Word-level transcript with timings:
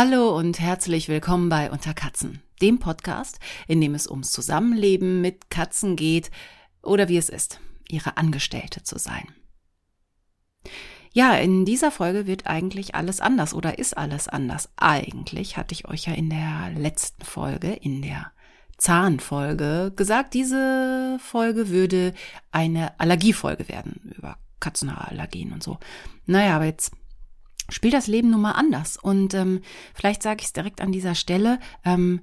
Hallo 0.00 0.38
und 0.38 0.60
herzlich 0.60 1.08
willkommen 1.08 1.48
bei 1.48 1.72
Unter 1.72 1.92
Katzen, 1.92 2.40
dem 2.62 2.78
Podcast, 2.78 3.40
in 3.66 3.80
dem 3.80 3.96
es 3.96 4.08
ums 4.08 4.30
Zusammenleben 4.30 5.20
mit 5.20 5.50
Katzen 5.50 5.96
geht 5.96 6.30
oder 6.84 7.08
wie 7.08 7.16
es 7.16 7.28
ist, 7.28 7.58
ihre 7.88 8.16
Angestellte 8.16 8.84
zu 8.84 8.96
sein. 8.96 9.26
Ja, 11.12 11.34
in 11.34 11.64
dieser 11.64 11.90
Folge 11.90 12.28
wird 12.28 12.46
eigentlich 12.46 12.94
alles 12.94 13.20
anders 13.20 13.52
oder 13.52 13.80
ist 13.80 13.98
alles 13.98 14.28
anders. 14.28 14.68
Eigentlich 14.76 15.56
hatte 15.56 15.72
ich 15.74 15.88
euch 15.88 16.06
ja 16.06 16.12
in 16.12 16.30
der 16.30 16.70
letzten 16.76 17.24
Folge, 17.24 17.72
in 17.72 18.00
der 18.00 18.30
Zahnfolge, 18.76 19.92
gesagt, 19.96 20.32
diese 20.34 21.18
Folge 21.20 21.70
würde 21.70 22.14
eine 22.52 23.00
Allergiefolge 23.00 23.68
werden 23.68 24.12
über 24.16 24.38
Katzenhaarallergien 24.60 25.52
und 25.52 25.64
so. 25.64 25.78
Naja, 26.24 26.54
aber 26.54 26.66
jetzt 26.66 26.92
spielt 27.68 27.94
das 27.94 28.06
Leben 28.06 28.30
nun 28.30 28.40
mal 28.40 28.52
anders. 28.52 28.96
Und 28.96 29.34
ähm, 29.34 29.60
vielleicht 29.94 30.22
sage 30.22 30.40
ich 30.40 30.46
es 30.46 30.52
direkt 30.52 30.80
an 30.80 30.92
dieser 30.92 31.14
Stelle. 31.14 31.58
Ähm, 31.84 32.20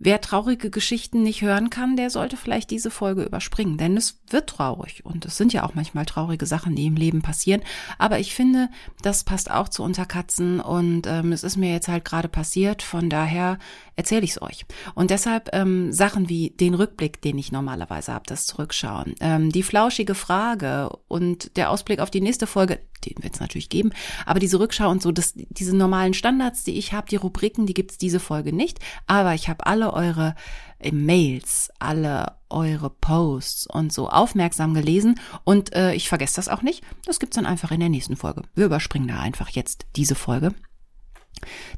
Wer 0.00 0.20
traurige 0.20 0.70
Geschichten 0.70 1.24
nicht 1.24 1.42
hören 1.42 1.70
kann, 1.70 1.96
der 1.96 2.08
sollte 2.10 2.36
vielleicht 2.36 2.70
diese 2.70 2.88
Folge 2.88 3.24
überspringen, 3.24 3.78
denn 3.78 3.96
es 3.96 4.20
wird 4.30 4.48
traurig 4.48 5.04
und 5.04 5.24
es 5.24 5.36
sind 5.36 5.52
ja 5.52 5.64
auch 5.64 5.74
manchmal 5.74 6.06
traurige 6.06 6.46
Sachen, 6.46 6.76
die 6.76 6.86
im 6.86 6.94
Leben 6.94 7.20
passieren. 7.20 7.62
Aber 7.98 8.20
ich 8.20 8.32
finde, 8.32 8.68
das 9.02 9.24
passt 9.24 9.50
auch 9.50 9.68
zu 9.68 9.82
Unterkatzen 9.82 10.60
und 10.60 11.08
ähm, 11.08 11.32
es 11.32 11.42
ist 11.42 11.56
mir 11.56 11.72
jetzt 11.72 11.88
halt 11.88 12.04
gerade 12.04 12.28
passiert, 12.28 12.82
von 12.82 13.10
daher 13.10 13.58
erzähle 13.96 14.22
ich 14.22 14.30
es 14.30 14.42
euch. 14.42 14.66
Und 14.94 15.10
deshalb 15.10 15.50
ähm, 15.52 15.92
Sachen 15.92 16.28
wie 16.28 16.50
den 16.50 16.74
Rückblick, 16.74 17.20
den 17.20 17.36
ich 17.36 17.50
normalerweise 17.50 18.14
habe, 18.14 18.24
das 18.28 18.46
Zurückschauen, 18.46 19.16
ähm, 19.20 19.50
die 19.50 19.64
flauschige 19.64 20.14
Frage 20.14 20.90
und 21.08 21.56
der 21.56 21.70
Ausblick 21.70 21.98
auf 21.98 22.10
die 22.10 22.20
nächste 22.20 22.46
Folge, 22.46 22.78
den 23.00 23.22
wird 23.22 23.34
es 23.34 23.40
natürlich 23.40 23.68
geben, 23.68 23.90
aber 24.26 24.40
diese 24.40 24.60
Rückschau 24.60 24.90
und 24.90 25.02
so, 25.02 25.12
das, 25.12 25.34
diese 25.34 25.76
normalen 25.76 26.14
Standards, 26.14 26.64
die 26.64 26.78
ich 26.78 26.92
habe, 26.92 27.08
die 27.08 27.16
Rubriken, 27.16 27.66
die 27.66 27.74
gibt's 27.74 27.98
diese 27.98 28.20
Folge 28.20 28.52
nicht, 28.52 28.78
aber 29.06 29.34
ich 29.34 29.48
habe 29.48 29.66
alle 29.66 29.92
eure 29.92 30.34
äh, 30.78 30.92
Mails, 30.92 31.70
alle 31.78 32.36
eure 32.50 32.90
Posts 32.90 33.66
und 33.66 33.92
so 33.92 34.08
aufmerksam 34.08 34.74
gelesen 34.74 35.20
und 35.44 35.74
äh, 35.74 35.94
ich 35.94 36.08
vergesse 36.08 36.36
das 36.36 36.48
auch 36.48 36.62
nicht. 36.62 36.82
Das 37.04 37.20
gibt's 37.20 37.36
dann 37.36 37.46
einfach 37.46 37.70
in 37.70 37.80
der 37.80 37.88
nächsten 37.88 38.16
Folge. 38.16 38.42
Wir 38.54 38.66
überspringen 38.66 39.08
da 39.08 39.20
einfach 39.20 39.50
jetzt 39.50 39.86
diese 39.96 40.14
Folge. 40.14 40.54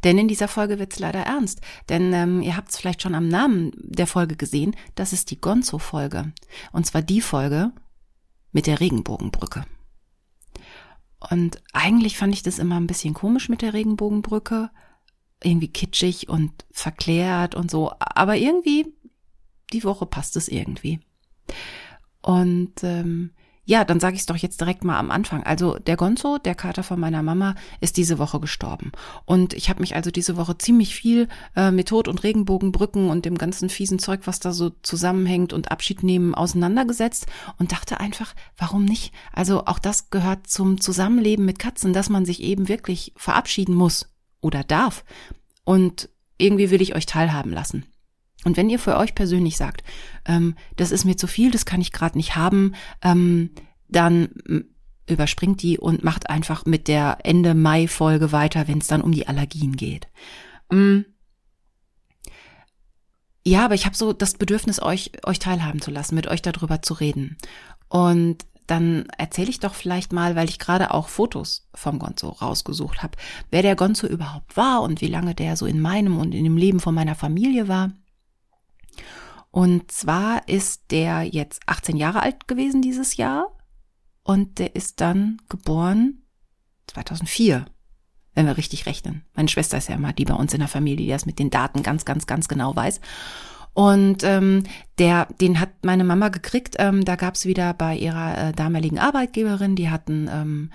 Denn 0.04 0.18
in 0.18 0.28
dieser 0.28 0.48
Folge 0.48 0.78
wird's 0.78 0.98
leider 0.98 1.20
ernst. 1.20 1.60
Denn 1.88 2.12
ähm, 2.12 2.42
ihr 2.42 2.56
habt 2.56 2.70
es 2.70 2.78
vielleicht 2.78 3.02
schon 3.02 3.14
am 3.14 3.28
Namen 3.28 3.72
der 3.76 4.06
Folge 4.06 4.36
gesehen, 4.36 4.76
das 4.94 5.12
ist 5.12 5.30
die 5.30 5.40
Gonzo-Folge. 5.40 6.32
Und 6.72 6.86
zwar 6.86 7.02
die 7.02 7.20
Folge 7.20 7.72
mit 8.52 8.66
der 8.66 8.80
Regenbogenbrücke. 8.80 9.64
Und 11.28 11.62
eigentlich 11.72 12.16
fand 12.16 12.34
ich 12.34 12.42
das 12.42 12.58
immer 12.58 12.76
ein 12.76 12.86
bisschen 12.86 13.14
komisch 13.14 13.48
mit 13.48 13.62
der 13.62 13.74
Regenbogenbrücke. 13.74 14.70
Irgendwie 15.42 15.68
kitschig 15.68 16.28
und 16.28 16.52
verklärt 16.70 17.54
und 17.54 17.70
so. 17.70 17.92
Aber 17.98 18.36
irgendwie, 18.36 18.86
die 19.72 19.84
Woche 19.84 20.06
passt 20.06 20.36
es 20.36 20.48
irgendwie. 20.48 21.00
Und 22.22 22.82
ähm, 22.82 23.32
ja, 23.70 23.84
dann 23.84 24.00
sage 24.00 24.16
ich 24.16 24.22
es 24.22 24.26
doch 24.26 24.34
jetzt 24.34 24.60
direkt 24.60 24.82
mal 24.82 24.98
am 24.98 25.12
Anfang. 25.12 25.44
Also 25.44 25.78
der 25.78 25.96
Gonzo, 25.96 26.38
der 26.38 26.56
Kater 26.56 26.82
von 26.82 26.98
meiner 26.98 27.22
Mama, 27.22 27.54
ist 27.80 27.98
diese 27.98 28.18
Woche 28.18 28.40
gestorben. 28.40 28.90
Und 29.26 29.54
ich 29.54 29.70
habe 29.70 29.78
mich 29.78 29.94
also 29.94 30.10
diese 30.10 30.36
Woche 30.36 30.58
ziemlich 30.58 30.96
viel 30.96 31.28
äh, 31.54 31.70
mit 31.70 31.86
Tod 31.86 32.08
und 32.08 32.24
Regenbogenbrücken 32.24 33.08
und 33.08 33.26
dem 33.26 33.38
ganzen 33.38 33.68
fiesen 33.68 34.00
Zeug, 34.00 34.22
was 34.24 34.40
da 34.40 34.52
so 34.52 34.70
zusammenhängt 34.82 35.52
und 35.52 35.70
Abschied 35.70 36.02
nehmen, 36.02 36.34
auseinandergesetzt 36.34 37.26
und 37.58 37.70
dachte 37.70 38.00
einfach, 38.00 38.34
warum 38.58 38.84
nicht? 38.84 39.14
Also 39.32 39.64
auch 39.66 39.78
das 39.78 40.10
gehört 40.10 40.48
zum 40.48 40.80
Zusammenleben 40.80 41.44
mit 41.44 41.60
Katzen, 41.60 41.92
dass 41.92 42.10
man 42.10 42.24
sich 42.24 42.42
eben 42.42 42.66
wirklich 42.66 43.12
verabschieden 43.14 43.76
muss 43.76 44.12
oder 44.40 44.64
darf. 44.64 45.04
Und 45.62 46.08
irgendwie 46.38 46.72
will 46.72 46.82
ich 46.82 46.96
euch 46.96 47.06
teilhaben 47.06 47.52
lassen. 47.52 47.86
Und 48.44 48.56
wenn 48.56 48.70
ihr 48.70 48.78
für 48.78 48.96
euch 48.96 49.14
persönlich 49.14 49.56
sagt, 49.56 49.84
ähm, 50.26 50.54
das 50.76 50.90
ist 50.90 51.04
mir 51.04 51.16
zu 51.16 51.26
viel, 51.26 51.50
das 51.50 51.66
kann 51.66 51.80
ich 51.80 51.92
gerade 51.92 52.16
nicht 52.16 52.36
haben, 52.36 52.74
ähm, 53.02 53.50
dann 53.88 54.30
überspringt 55.06 55.62
die 55.62 55.78
und 55.78 56.04
macht 56.04 56.30
einfach 56.30 56.64
mit 56.64 56.88
der 56.88 57.18
Ende 57.24 57.54
Mai 57.54 57.88
Folge 57.88 58.32
weiter, 58.32 58.68
wenn 58.68 58.78
es 58.78 58.86
dann 58.86 59.02
um 59.02 59.12
die 59.12 59.28
Allergien 59.28 59.76
geht. 59.76 60.08
Mm. 60.70 61.00
Ja, 63.44 63.64
aber 63.64 63.74
ich 63.74 63.86
habe 63.86 63.96
so 63.96 64.12
das 64.12 64.34
Bedürfnis, 64.34 64.82
euch 64.82 65.12
euch 65.24 65.38
teilhaben 65.38 65.80
zu 65.80 65.90
lassen, 65.90 66.14
mit 66.14 66.26
euch 66.28 66.42
darüber 66.42 66.82
zu 66.82 66.94
reden. 66.94 67.38
Und 67.88 68.44
dann 68.66 69.06
erzähle 69.18 69.50
ich 69.50 69.58
doch 69.58 69.74
vielleicht 69.74 70.12
mal, 70.12 70.36
weil 70.36 70.48
ich 70.48 70.60
gerade 70.60 70.92
auch 70.92 71.08
Fotos 71.08 71.68
vom 71.74 71.98
Gonzo 71.98 72.28
rausgesucht 72.28 73.02
habe, 73.02 73.18
wer 73.50 73.62
der 73.62 73.74
Gonzo 73.74 74.06
überhaupt 74.06 74.56
war 74.56 74.82
und 74.82 75.00
wie 75.00 75.08
lange 75.08 75.34
der 75.34 75.56
so 75.56 75.66
in 75.66 75.80
meinem 75.80 76.18
und 76.18 76.34
in 76.34 76.44
dem 76.44 76.56
Leben 76.56 76.78
von 76.78 76.94
meiner 76.94 77.16
Familie 77.16 77.66
war. 77.66 77.90
Und 79.50 79.90
zwar 79.90 80.48
ist 80.48 80.90
der 80.90 81.24
jetzt 81.24 81.62
18 81.66 81.96
Jahre 81.96 82.22
alt 82.22 82.46
gewesen 82.46 82.82
dieses 82.82 83.16
Jahr 83.16 83.46
und 84.22 84.58
der 84.58 84.76
ist 84.76 85.00
dann 85.00 85.38
geboren 85.48 86.22
2004, 86.86 87.64
wenn 88.34 88.46
wir 88.46 88.56
richtig 88.56 88.86
rechnen. 88.86 89.24
Meine 89.34 89.48
Schwester 89.48 89.78
ist 89.78 89.88
ja 89.88 89.96
immer 89.96 90.12
die 90.12 90.24
bei 90.24 90.34
uns 90.34 90.54
in 90.54 90.60
der 90.60 90.68
Familie, 90.68 91.06
die 91.06 91.12
das 91.12 91.26
mit 91.26 91.38
den 91.38 91.50
Daten 91.50 91.82
ganz, 91.82 92.04
ganz, 92.04 92.26
ganz 92.26 92.46
genau 92.46 92.76
weiß. 92.76 93.00
Und 93.72 94.22
ähm, 94.24 94.64
der, 94.98 95.26
den 95.40 95.58
hat 95.60 95.70
meine 95.84 96.04
Mama 96.04 96.28
gekriegt. 96.28 96.76
Ähm, 96.78 97.04
da 97.04 97.16
gab's 97.16 97.44
wieder 97.44 97.72
bei 97.74 97.96
ihrer 97.96 98.48
äh, 98.48 98.52
damaligen 98.52 98.98
Arbeitgeberin, 98.98 99.76
die 99.76 99.90
hatten 99.90 100.28
ähm, 100.30 100.70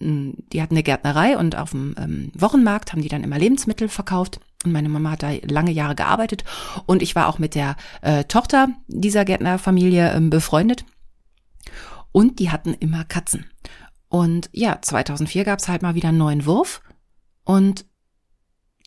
die 0.00 0.60
hatten 0.60 0.74
eine 0.74 0.82
Gärtnerei 0.82 1.38
und 1.38 1.56
auf 1.56 1.70
dem 1.70 1.94
ähm, 1.98 2.32
Wochenmarkt 2.34 2.92
haben 2.92 3.00
die 3.00 3.08
dann 3.08 3.24
immer 3.24 3.38
Lebensmittel 3.38 3.88
verkauft. 3.88 4.40
Und 4.64 4.72
meine 4.72 4.88
Mama 4.88 5.12
hat 5.12 5.22
da 5.22 5.30
lange 5.42 5.70
Jahre 5.70 5.94
gearbeitet 5.94 6.44
und 6.86 7.02
ich 7.02 7.14
war 7.14 7.28
auch 7.28 7.38
mit 7.38 7.54
der 7.54 7.76
äh, 8.02 8.24
Tochter 8.24 8.68
dieser 8.88 9.24
Gärtnerfamilie 9.24 10.12
ähm, 10.12 10.30
befreundet. 10.30 10.84
Und 12.12 12.38
die 12.38 12.50
hatten 12.50 12.74
immer 12.74 13.04
Katzen. 13.04 13.46
Und 14.08 14.48
ja, 14.52 14.78
2004 14.80 15.44
gab 15.44 15.58
es 15.58 15.68
halt 15.68 15.82
mal 15.82 15.96
wieder 15.96 16.10
einen 16.10 16.18
neuen 16.18 16.46
Wurf. 16.46 16.80
Und 17.44 17.84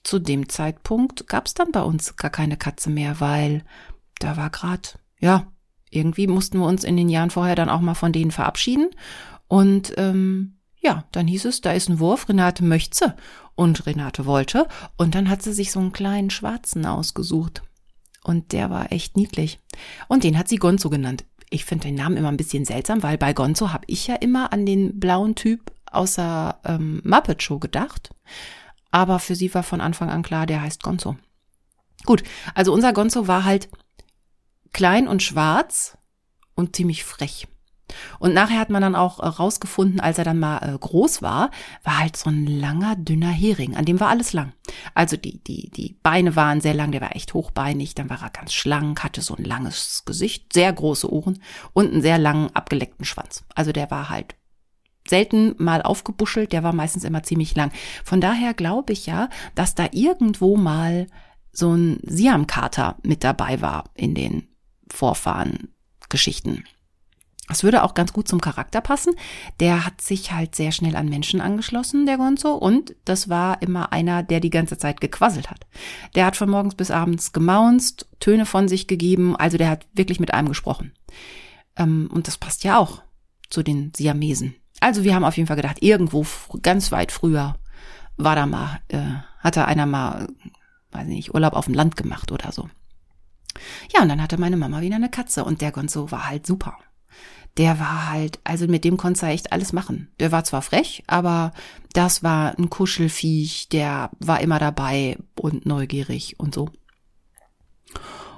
zu 0.04 0.20
dem 0.20 0.48
Zeitpunkt 0.48 1.28
gab 1.28 1.48
es 1.48 1.54
dann 1.54 1.72
bei 1.72 1.82
uns 1.82 2.16
gar 2.16 2.32
keine 2.32 2.56
Katze 2.56 2.90
mehr, 2.90 3.20
weil 3.20 3.66
da 4.20 4.38
war 4.38 4.50
grad, 4.50 5.00
ja, 5.20 5.52
irgendwie 5.90 6.28
mussten 6.28 6.60
wir 6.60 6.66
uns 6.66 6.84
in 6.84 6.98
den 6.98 7.10
Jahren 7.10 7.30
vorher 7.30 7.56
dann 7.56 7.70
auch 7.70 7.82
mal 7.82 7.94
von 7.94 8.14
denen 8.14 8.32
verabschieden. 8.32 8.90
Und 9.48 9.94
ähm, 9.98 10.60
ja, 10.80 11.04
dann 11.12 11.28
hieß 11.28 11.46
es, 11.46 11.62
da 11.62 11.74
ist 11.74 11.90
ein 11.90 12.00
Wurf, 12.00 12.30
Renate 12.30 12.64
möchte 12.64 13.16
und 13.58 13.86
Renate 13.86 14.26
wollte. 14.26 14.68
Und 14.96 15.16
dann 15.16 15.30
hat 15.30 15.42
sie 15.42 15.52
sich 15.52 15.72
so 15.72 15.80
einen 15.80 15.92
kleinen 15.92 16.30
schwarzen 16.30 16.86
ausgesucht. 16.86 17.64
Und 18.24 18.54
der 18.54 18.70
war 18.70 18.92
echt 18.92 19.18
niedlich. 19.18 19.60
Und 20.08 20.24
den 20.24 20.38
hat 20.38 20.48
sie 20.48 20.58
Gonzo 20.58 20.90
genannt. 20.90 21.26
Ich 21.50 21.66
finde 21.66 21.88
den 21.88 21.96
Namen 21.96 22.18
immer 22.18 22.30
ein 22.30 22.38
bisschen 22.38 22.66
seltsam, 22.66 23.04
weil 23.04 23.18
bei 23.18 23.34
Gonzo 23.34 23.74
habe 23.74 23.86
ich 23.88 24.08
ja 24.08 24.16
immer 24.16 24.54
an 24.54 24.66
den 24.66 25.00
blauen 25.00 25.36
Typ 25.36 25.72
außer 25.92 26.60
ähm, 26.66 27.02
Muppet 27.04 27.42
Show 27.42 27.60
gedacht. 27.60 28.14
Aber 28.92 29.20
für 29.20 29.36
sie 29.36 29.54
war 29.54 29.64
von 29.64 29.82
Anfang 29.82 30.10
an 30.10 30.24
klar, 30.24 30.46
der 30.46 30.62
heißt 30.62 30.84
Gonzo. 30.84 31.18
Gut, 32.06 32.24
also 32.54 32.74
unser 32.74 32.94
Gonzo 32.94 33.28
war 33.28 33.44
halt 33.44 33.70
klein 34.72 35.08
und 35.08 35.24
schwarz 35.24 35.98
und 36.56 36.76
ziemlich 36.76 37.04
frech. 37.04 37.48
Und 38.20 38.34
nachher 38.34 38.60
hat 38.60 38.70
man 38.70 38.82
dann 38.82 38.96
auch 38.96 39.20
äh, 39.20 39.28
rausgefunden, 39.28 40.00
als 40.00 40.18
er 40.18 40.26
dann 40.26 40.40
mal 40.40 40.58
äh, 40.58 40.78
groß 40.78 41.22
war, 41.22 41.52
war 41.84 42.00
halt 42.00 42.18
so 42.18 42.30
ein 42.30 42.46
langer, 42.46 42.96
dünner 42.96 43.32
Hering. 43.32 43.76
An 43.76 43.86
dem 43.86 44.00
war 44.00 44.10
alles 44.10 44.34
lang. 44.34 44.54
Also 44.94 45.18
die, 45.18 45.42
die, 45.44 45.70
die 45.70 45.98
Beine 46.04 46.36
waren 46.36 46.62
sehr 46.62 46.74
lang, 46.74 46.92
der 46.92 47.02
war 47.02 47.16
echt 47.16 47.34
hochbeinig, 47.34 47.96
dann 47.96 48.10
war 48.10 48.22
er 48.22 48.30
ganz 48.30 48.54
schlank, 48.54 49.04
hatte 49.04 49.22
so 49.22 49.36
ein 49.36 49.44
langes 49.44 50.04
Gesicht, 50.06 50.54
sehr 50.54 50.72
große 50.72 51.12
Ohren 51.12 51.42
und 51.74 51.92
einen 51.92 52.02
sehr 52.02 52.18
langen, 52.18 52.54
abgeleckten 52.54 53.06
Schwanz. 53.06 53.46
Also 53.56 53.72
der 53.72 53.90
war 53.90 54.10
halt 54.10 54.36
selten 55.08 55.56
mal 55.58 55.82
aufgebuschelt, 55.82 56.52
der 56.52 56.64
war 56.64 56.74
meistens 56.74 57.06
immer 57.06 57.24
ziemlich 57.24 57.56
lang. 57.56 57.72
Von 58.04 58.20
daher 58.20 58.54
glaube 58.54 58.94
ich 58.94 59.06
ja, 59.06 59.30
dass 59.56 59.76
da 59.76 59.88
irgendwo 59.92 60.58
mal 60.58 61.08
so 61.52 61.74
ein 61.74 62.00
Siamkater 62.04 62.98
mit 63.04 63.24
dabei 63.24 63.62
war 63.62 63.86
in 63.96 64.14
den 64.14 64.50
Vorfahren-Geschichten. 64.92 66.66
Das 67.48 67.64
würde 67.64 67.84
auch 67.84 67.94
ganz 67.94 68.12
gut 68.12 68.28
zum 68.28 68.42
Charakter 68.42 68.82
passen. 68.82 69.14
Der 69.60 69.86
hat 69.86 70.02
sich 70.02 70.34
halt 70.34 70.56
sehr 70.56 70.72
schnell 70.72 70.96
an 70.96 71.08
Menschen 71.08 71.40
angeschlossen, 71.40 72.06
der 72.06 72.18
Gonzo. 72.18 72.54
Und 72.54 72.96
das 73.06 73.30
war 73.30 73.62
immer 73.62 73.94
einer, 73.94 74.22
der 74.22 74.40
die 74.40 74.50
ganze 74.50 74.78
Zeit 74.78 75.00
gequasselt 75.00 75.50
hat. 75.50 75.66
Der 76.16 76.26
hat 76.26 76.36
von 76.36 76.50
morgens 76.50 76.76
bis 76.76 76.92
abends 76.92 77.32
gemaunzt, 77.32 78.08
Töne 78.20 78.46
von 78.46 78.68
sich 78.68 78.88
gegeben. 78.88 79.36
Also 79.36 79.58
der 79.58 79.70
hat 79.70 79.88
wirklich 79.94 80.20
mit 80.20 80.34
einem 80.34 80.50
gesprochen. 80.50 80.92
Ähm, 81.78 82.10
und 82.12 82.28
das 82.28 82.38
passt 82.38 82.64
ja 82.66 82.78
auch 82.78 83.02
zu 83.50 83.64
den 83.64 83.94
Siamesen. 83.96 84.56
Also 84.80 85.04
wir 85.04 85.16
haben 85.16 85.24
auf 85.24 85.38
jeden 85.38 85.48
Fall 85.48 85.56
gedacht, 85.56 85.82
irgendwo 85.82 86.26
ganz 86.62 86.92
weit 86.92 87.12
früher 87.12 87.56
war 88.18 88.36
da 88.36 88.46
mal, 88.46 88.80
äh, 88.90 89.00
hatte 89.40 89.66
einer 89.66 89.86
mal, 89.86 90.28
weiß 90.92 91.08
nicht, 91.08 91.34
Urlaub 91.34 91.54
auf 91.54 91.66
dem 91.66 91.74
Land 91.74 91.96
gemacht 91.96 92.32
oder 92.32 92.52
so. 92.52 92.70
Ja, 93.94 94.02
und 94.02 94.10
dann 94.10 94.22
hatte 94.22 94.40
meine 94.40 94.58
Mama 94.58 94.82
wieder 94.82 94.96
eine 94.96 95.10
Katze 95.10 95.46
und 95.46 95.62
der 95.62 95.72
Gonzo 95.72 96.12
war 96.12 96.28
halt 96.28 96.46
super. 96.46 96.78
Der 97.58 97.80
war 97.80 98.10
halt, 98.10 98.40
also 98.44 98.68
mit 98.68 98.84
dem 98.84 98.98
konntest 98.98 99.24
du 99.24 99.28
echt 99.28 99.52
alles 99.52 99.74
machen. 99.74 100.10
Der 100.20 100.32
war 100.32 100.44
zwar 100.44 100.62
frech, 100.62 101.04
aber 101.08 101.54
das 101.94 102.22
war 102.24 102.58
ein 102.58 102.70
Kuschelfiech, 102.70 103.70
der 103.70 104.12
war 104.20 104.42
immer 104.42 104.60
dabei 104.60 105.18
und 105.36 105.66
neugierig 105.66 106.40
und 106.40 106.54
so. 106.54 106.70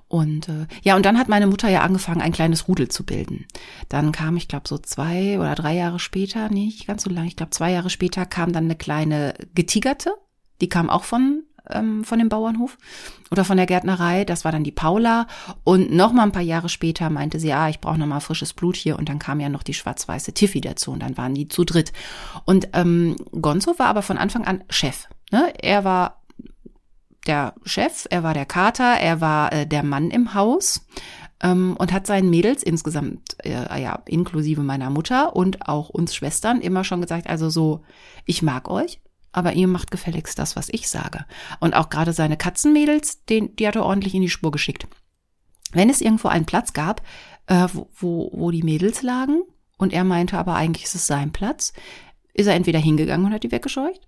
Und 0.08 0.50
äh, 0.50 0.66
ja, 0.82 0.96
und 0.96 1.06
dann 1.06 1.20
hat 1.20 1.30
meine 1.30 1.46
Mutter 1.46 1.70
ja 1.70 1.82
angefangen, 1.82 2.22
ein 2.22 2.32
kleines 2.32 2.68
Rudel 2.68 2.88
zu 2.88 3.06
bilden. 3.06 3.46
Dann 3.90 4.12
kam, 4.12 4.38
ich 4.38 4.48
glaube, 4.48 4.68
so 4.68 4.80
zwei 4.80 5.38
oder 5.40 5.54
drei 5.54 5.76
Jahre 5.76 6.00
später, 6.00 6.50
nee, 6.50 6.66
nicht 6.66 6.88
ganz 6.88 7.04
so 7.04 7.12
lange, 7.12 7.28
ich 7.28 7.36
glaube, 7.36 7.52
zwei 7.52 7.72
Jahre 7.72 7.92
später 7.92 8.26
kam 8.26 8.52
dann 8.52 8.66
eine 8.66 8.76
kleine 8.76 9.36
getigerte. 9.54 10.14
Die 10.62 10.70
kam 10.70 10.90
auch 10.90 11.04
von 11.04 11.44
ähm, 11.70 12.04
von 12.04 12.20
dem 12.20 12.30
Bauernhof 12.30 12.78
oder 13.32 13.46
von 13.46 13.58
der 13.58 13.66
Gärtnerei. 13.66 14.26
Das 14.26 14.46
war 14.46 14.52
dann 14.52 14.64
die 14.64 14.72
Paula. 14.72 15.28
Und 15.64 15.92
noch 15.92 16.14
mal 16.14 16.24
ein 16.24 16.32
paar 16.32 16.42
Jahre 16.42 16.70
später 16.70 17.10
meinte 17.10 17.40
sie, 17.40 17.54
ah, 17.54 17.70
ich 17.70 17.80
brauche 17.80 17.98
noch 17.98 18.08
mal 18.08 18.20
frisches 18.20 18.54
Blut 18.54 18.76
hier. 18.76 18.98
Und 18.98 19.10
dann 19.10 19.20
kam 19.20 19.40
ja 19.40 19.50
noch 19.50 19.64
die 19.64 19.74
schwarz-weiße 19.74 20.34
Tiffy 20.34 20.62
dazu. 20.62 20.92
Und 20.92 21.02
dann 21.02 21.18
waren 21.18 21.34
die 21.34 21.48
zu 21.48 21.64
dritt. 21.64 21.94
Und 22.46 22.70
ähm, 22.74 23.16
Gonzo 23.40 23.78
war 23.78 23.88
aber 23.88 24.02
von 24.02 24.18
Anfang 24.18 24.46
an 24.46 24.64
Chef. 24.70 25.08
Ne? 25.32 25.54
Er 25.62 25.84
war 25.84 26.20
der 27.28 27.54
Chef, 27.66 28.08
er 28.10 28.24
war 28.24 28.34
der 28.34 28.46
Kater, 28.46 28.96
er 29.00 29.22
war 29.22 29.54
äh, 29.54 29.68
der 29.68 29.84
Mann 29.84 30.10
im 30.10 30.34
Haus 30.34 30.86
ähm, 31.42 31.76
und 31.78 31.92
hat 31.92 32.08
seinen 32.08 32.30
Mädels 32.30 32.64
insgesamt, 32.64 33.38
äh, 33.44 33.82
ja, 33.82 34.02
inklusive 34.06 34.62
meiner 34.62 34.90
Mutter 34.90 35.36
und 35.36 35.68
auch 35.68 35.90
uns 35.90 36.16
Schwestern 36.16 36.62
immer 36.62 36.84
schon 36.84 37.02
gesagt, 37.02 37.30
also 37.30 37.50
so, 37.50 37.82
ich 38.26 38.42
mag 38.42 38.70
euch, 38.70 39.00
aber 39.32 39.54
ihr 39.54 39.68
macht 39.68 39.92
gefälligst 39.92 40.40
das, 40.40 40.56
was 40.56 40.70
ich 40.70 40.90
sage. 40.90 41.26
Und 41.60 41.76
auch 41.76 41.90
gerade 41.90 42.14
seine 42.14 42.38
Katzenmädels, 42.38 43.26
den, 43.26 43.56
die 43.56 43.68
hat 43.68 43.76
er 43.76 43.86
ordentlich 43.86 44.16
in 44.16 44.22
die 44.22 44.30
Spur 44.30 44.52
geschickt. 44.52 44.88
Wenn 45.72 45.90
es 45.90 46.02
irgendwo 46.02 46.30
einen 46.30 46.46
Platz 46.46 46.74
gab, 46.74 47.02
äh, 47.48 47.68
wo, 47.74 48.32
wo, 48.34 48.52
die 48.52 48.64
Mädels 48.64 49.02
lagen, 49.02 49.44
und 49.78 49.94
er 49.94 50.04
meinte 50.04 50.38
aber 50.38 50.56
eigentlich 50.56 50.86
ist 50.86 50.96
es 50.96 51.08
sein 51.08 51.32
Platz, 51.32 51.74
ist 52.34 52.48
er 52.48 52.56
entweder 52.56 52.80
hingegangen 52.80 53.28
und 53.28 53.34
hat 53.34 53.44
die 53.44 53.52
weggescheucht, 53.52 54.08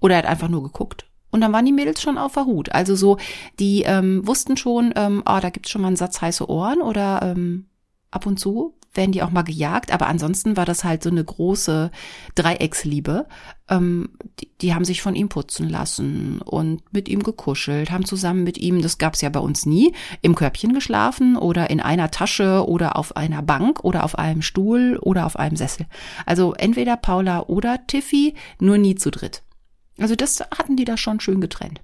oder 0.00 0.14
er 0.14 0.18
hat 0.18 0.26
einfach 0.26 0.48
nur 0.48 0.62
geguckt. 0.62 1.06
Und 1.30 1.40
dann 1.40 1.52
waren 1.52 1.66
die 1.66 1.72
Mädels 1.72 2.00
schon 2.00 2.18
auf 2.18 2.34
der 2.34 2.46
Hut. 2.46 2.72
Also 2.72 2.96
so, 2.96 3.18
die 3.58 3.82
ähm, 3.82 4.26
wussten 4.26 4.56
schon, 4.56 4.92
ähm, 4.96 5.22
oh, 5.26 5.38
da 5.40 5.50
gibt's 5.50 5.70
schon 5.70 5.82
mal 5.82 5.88
einen 5.88 5.96
Satz 5.96 6.20
heiße 6.20 6.48
Ohren 6.48 6.80
oder 6.80 7.20
ähm, 7.22 7.66
ab 8.16 8.26
und 8.26 8.40
zu 8.40 8.74
werden 8.96 9.12
die 9.12 9.22
auch 9.22 9.30
mal 9.30 9.42
gejagt, 9.42 9.92
aber 9.92 10.06
ansonsten 10.06 10.56
war 10.56 10.64
das 10.64 10.84
halt 10.84 11.02
so 11.02 11.10
eine 11.10 11.24
große 11.24 11.90
Dreiecksliebe. 12.34 13.26
Ähm, 13.68 14.10
die, 14.40 14.50
die 14.60 14.74
haben 14.74 14.84
sich 14.84 15.02
von 15.02 15.14
ihm 15.14 15.28
putzen 15.28 15.68
lassen 15.68 16.40
und 16.40 16.82
mit 16.92 17.08
ihm 17.08 17.22
gekuschelt, 17.22 17.90
haben 17.90 18.04
zusammen 18.04 18.44
mit 18.44 18.58
ihm, 18.58 18.82
das 18.82 18.98
gab's 18.98 19.20
ja 19.20 19.28
bei 19.28 19.40
uns 19.40 19.66
nie, 19.66 19.92
im 20.22 20.34
Körbchen 20.34 20.72
geschlafen 20.72 21.36
oder 21.36 21.70
in 21.70 21.80
einer 21.80 22.10
Tasche 22.10 22.66
oder 22.66 22.96
auf 22.96 23.16
einer 23.16 23.42
Bank 23.42 23.84
oder 23.84 24.04
auf 24.04 24.18
einem 24.18 24.42
Stuhl 24.42 24.98
oder 25.00 25.26
auf 25.26 25.36
einem 25.36 25.56
Sessel. 25.56 25.86
Also 26.24 26.54
entweder 26.54 26.96
Paula 26.96 27.42
oder 27.42 27.86
Tiffy, 27.86 28.34
nur 28.58 28.78
nie 28.78 28.94
zu 28.94 29.10
dritt. 29.10 29.42
Also 29.98 30.14
das 30.14 30.40
hatten 30.40 30.76
die 30.76 30.84
da 30.84 30.96
schon 30.96 31.20
schön 31.20 31.40
getrennt. 31.40 31.80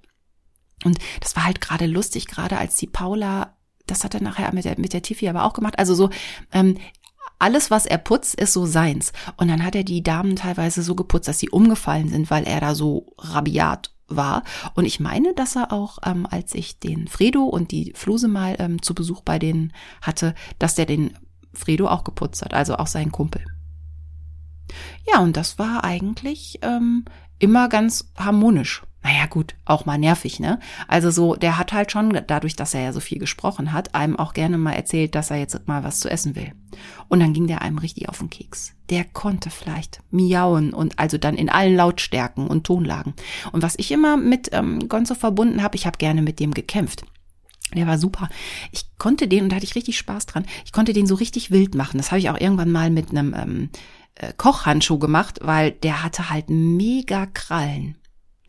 Und 0.85 0.99
das 1.21 1.37
war 1.37 1.45
halt 1.45 1.61
gerade 1.61 1.87
lustig, 1.87 2.27
gerade 2.27 2.59
als 2.59 2.77
die 2.77 2.89
Paula 2.89 3.55
das 3.87 4.05
hat 4.05 4.15
er 4.15 4.23
nachher 4.23 4.53
mit 4.55 4.65
der, 4.65 4.79
mit 4.79 4.93
der 4.93 5.03
Tiffy 5.03 5.29
aber 5.29 5.45
auch 5.45 5.53
gemacht. 5.53 5.79
Also 5.79 5.95
so, 5.95 6.11
ähm, 6.53 6.77
alles, 7.39 7.71
was 7.73 7.87
er 7.87 7.99
putzt, 7.99 8.37
ist 8.37 8.53
so 8.53 8.67
seins. 8.67 9.13
Und 9.37 9.49
dann 9.49 9.65
hat 9.65 9.75
er 9.75 9.83
die 9.83 10.03
Damen 10.03 10.37
teilweise 10.37 10.83
so 10.83 10.95
geputzt, 10.95 11.27
dass 11.27 11.41
sie 11.41 11.51
umgefallen 11.51 12.09
sind, 12.09 12.31
weil 12.31 12.45
er 12.45 12.61
da 12.61 12.75
so 12.77 13.15
rabiat 13.19 13.91
war. 14.07 14.45
Und 14.75 14.85
ich 14.85 15.01
meine, 15.01 15.35
dass 15.35 15.57
er 15.57 15.73
auch, 15.73 15.99
ähm, 16.05 16.27
als 16.31 16.55
ich 16.55 16.79
den 16.79 17.09
Fredo 17.09 17.43
und 17.45 17.73
die 17.73 17.93
Fluse 17.97 18.29
mal 18.29 18.57
ähm, 18.59 18.81
zu 18.81 18.95
Besuch 18.95 19.23
bei 19.23 19.41
denen 19.41 19.73
hatte, 20.01 20.35
dass 20.61 20.77
der 20.77 20.87
den 20.87 21.19
Fredo 21.53 21.89
auch 21.89 22.05
geputzt 22.05 22.43
hat, 22.43 22.55
also 22.55 22.77
auch 22.77 22.87
seinen 22.87 23.11
Kumpel. 23.11 23.45
Ja, 25.13 25.19
und 25.21 25.37
das 25.37 25.59
war 25.59 25.83
eigentlich 25.83 26.61
ähm, 26.63 27.05
immer 27.39 27.69
ganz 27.69 28.13
harmonisch 28.17 28.83
naja 29.03 29.27
gut, 29.27 29.55
auch 29.65 29.85
mal 29.85 29.99
nervig, 29.99 30.39
ne? 30.39 30.61
Also 30.87 31.11
so, 31.11 31.35
der 31.35 31.59
hat 31.59 31.73
halt 31.73 31.91
schon, 31.91 32.21
dadurch, 32.27 32.55
dass 32.55 32.75
er 32.75 32.83
ja 32.83 32.93
so 32.93 33.01
viel 33.01 33.19
gesprochen 33.19 33.73
hat, 33.73 33.95
einem 33.95 34.17
auch 34.17 34.33
gerne 34.33 34.59
mal 34.59 34.73
erzählt, 34.73 35.15
dass 35.15 35.31
er 35.31 35.39
jetzt 35.39 35.67
mal 35.67 35.83
was 35.83 36.01
zu 36.01 36.09
essen 36.09 36.37
will. 36.37 36.53
Und 37.09 37.21
dann 37.21 37.33
ging 37.33 37.47
der 37.47 37.63
einem 37.63 37.79
richtig 37.79 38.09
auf 38.09 38.19
den 38.19 38.31
Keks. 38.31 38.75
Der 38.91 39.05
konnte 39.05 39.51
vielleicht 39.51 40.01
miauen 40.11 40.73
und 40.73 40.99
also 40.99 41.19
dann 41.19 41.35
in 41.35 41.49
allen 41.49 41.75
Lautstärken 41.75 42.47
und 42.47 42.65
Tonlagen. 42.65 43.15
Und 43.51 43.63
was 43.63 43.75
ich 43.79 43.91
immer 43.91 44.17
mit 44.17 44.51
ähm, 44.53 44.89
Gonzo 44.89 45.15
verbunden 45.15 45.63
habe, 45.63 45.77
ich 45.77 45.87
habe 45.87 45.99
gerne 45.99 46.23
mit 46.23 46.39
dem 46.39 46.55
gekämpft. 46.55 47.05
Der 47.75 47.87
war 47.87 47.99
super. 47.99 48.29
Ich 48.71 48.85
konnte 48.99 49.29
den, 49.29 49.45
und 49.45 49.49
da 49.49 49.57
hatte 49.57 49.65
ich 49.65 49.75
richtig 49.75 49.99
Spaß 49.99 50.27
dran, 50.27 50.47
ich 50.65 50.73
konnte 50.73 50.93
den 50.93 51.07
so 51.07 51.15
richtig 51.15 51.51
wild 51.51 51.75
machen. 51.75 51.97
Das 51.97 52.11
habe 52.11 52.21
ich 52.21 52.31
auch 52.31 52.39
irgendwann 52.39 52.71
mal 52.71 52.91
mit 52.91 53.11
einem 53.11 53.35
ähm, 53.35 53.71
äh, 54.15 54.33
Kochhandschuh 54.37 54.99
gemacht, 54.99 55.41
weil 55.43 55.73
der 55.73 56.03
hatte 56.03 56.31
halt 56.31 56.51
mega 56.51 57.27
Krallen. 57.27 57.97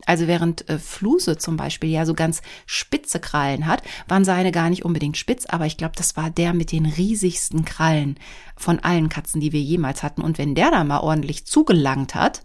Also 0.06 0.26
während 0.26 0.68
äh, 0.68 0.78
Fluse 0.78 1.38
zum 1.38 1.56
Beispiel 1.56 1.90
ja 1.90 2.06
so 2.06 2.14
ganz 2.14 2.42
spitze 2.66 3.20
Krallen 3.20 3.66
hat, 3.66 3.82
waren 4.08 4.24
seine 4.24 4.52
gar 4.52 4.70
nicht 4.70 4.84
unbedingt 4.84 5.16
spitz, 5.16 5.46
aber 5.46 5.66
ich 5.66 5.76
glaube, 5.76 5.94
das 5.96 6.16
war 6.16 6.30
der 6.30 6.54
mit 6.54 6.72
den 6.72 6.86
riesigsten 6.86 7.64
Krallen 7.64 8.18
von 8.56 8.78
allen 8.80 9.08
Katzen, 9.08 9.40
die 9.40 9.52
wir 9.52 9.60
jemals 9.60 10.02
hatten. 10.02 10.22
Und 10.22 10.38
wenn 10.38 10.54
der 10.54 10.70
da 10.70 10.84
mal 10.84 11.00
ordentlich 11.00 11.46
zugelangt 11.46 12.14
hat, 12.14 12.42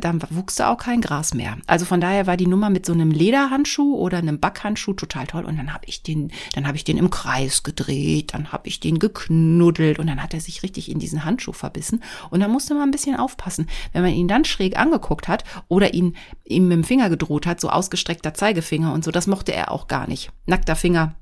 dann 0.00 0.22
wuchs 0.28 0.56
da 0.56 0.70
auch 0.70 0.76
kein 0.76 1.00
Gras 1.00 1.32
mehr. 1.32 1.56
Also 1.66 1.86
von 1.86 2.00
daher 2.00 2.26
war 2.26 2.36
die 2.36 2.46
Nummer 2.46 2.68
mit 2.68 2.84
so 2.84 2.92
einem 2.92 3.10
Lederhandschuh 3.10 3.96
oder 3.96 4.18
einem 4.18 4.38
Backhandschuh 4.38 4.92
total 4.92 5.26
toll. 5.26 5.44
Und 5.44 5.56
dann 5.56 5.72
habe 5.72 5.86
ich 5.86 6.02
den, 6.02 6.32
dann 6.54 6.66
habe 6.66 6.76
ich 6.76 6.84
den 6.84 6.98
im 6.98 7.08
Kreis 7.08 7.62
gedreht, 7.62 8.34
dann 8.34 8.52
habe 8.52 8.68
ich 8.68 8.80
den 8.80 8.98
geknuddelt 8.98 9.98
und 9.98 10.06
dann 10.06 10.22
hat 10.22 10.34
er 10.34 10.40
sich 10.40 10.62
richtig 10.62 10.90
in 10.90 10.98
diesen 10.98 11.24
Handschuh 11.24 11.52
verbissen. 11.52 12.02
Und 12.28 12.40
da 12.40 12.48
musste 12.48 12.74
man 12.74 12.84
ein 12.84 12.90
bisschen 12.90 13.16
aufpassen, 13.16 13.68
wenn 13.92 14.02
man 14.02 14.12
ihn 14.12 14.28
dann 14.28 14.44
schräg 14.44 14.78
angeguckt 14.78 15.28
hat 15.28 15.44
oder 15.68 15.94
ihn 15.94 16.14
ihm 16.44 16.68
mit 16.68 16.76
dem 16.76 16.84
Finger 16.84 17.08
gedroht 17.08 17.46
hat, 17.46 17.60
so 17.60 17.70
ausgestreckter 17.70 18.34
Zeigefinger 18.34 18.92
und 18.92 19.02
so. 19.02 19.10
Das 19.10 19.26
mochte 19.26 19.54
er 19.54 19.70
auch 19.72 19.88
gar 19.88 20.06
nicht. 20.08 20.30
Nackter 20.44 20.76
Finger 20.76 21.14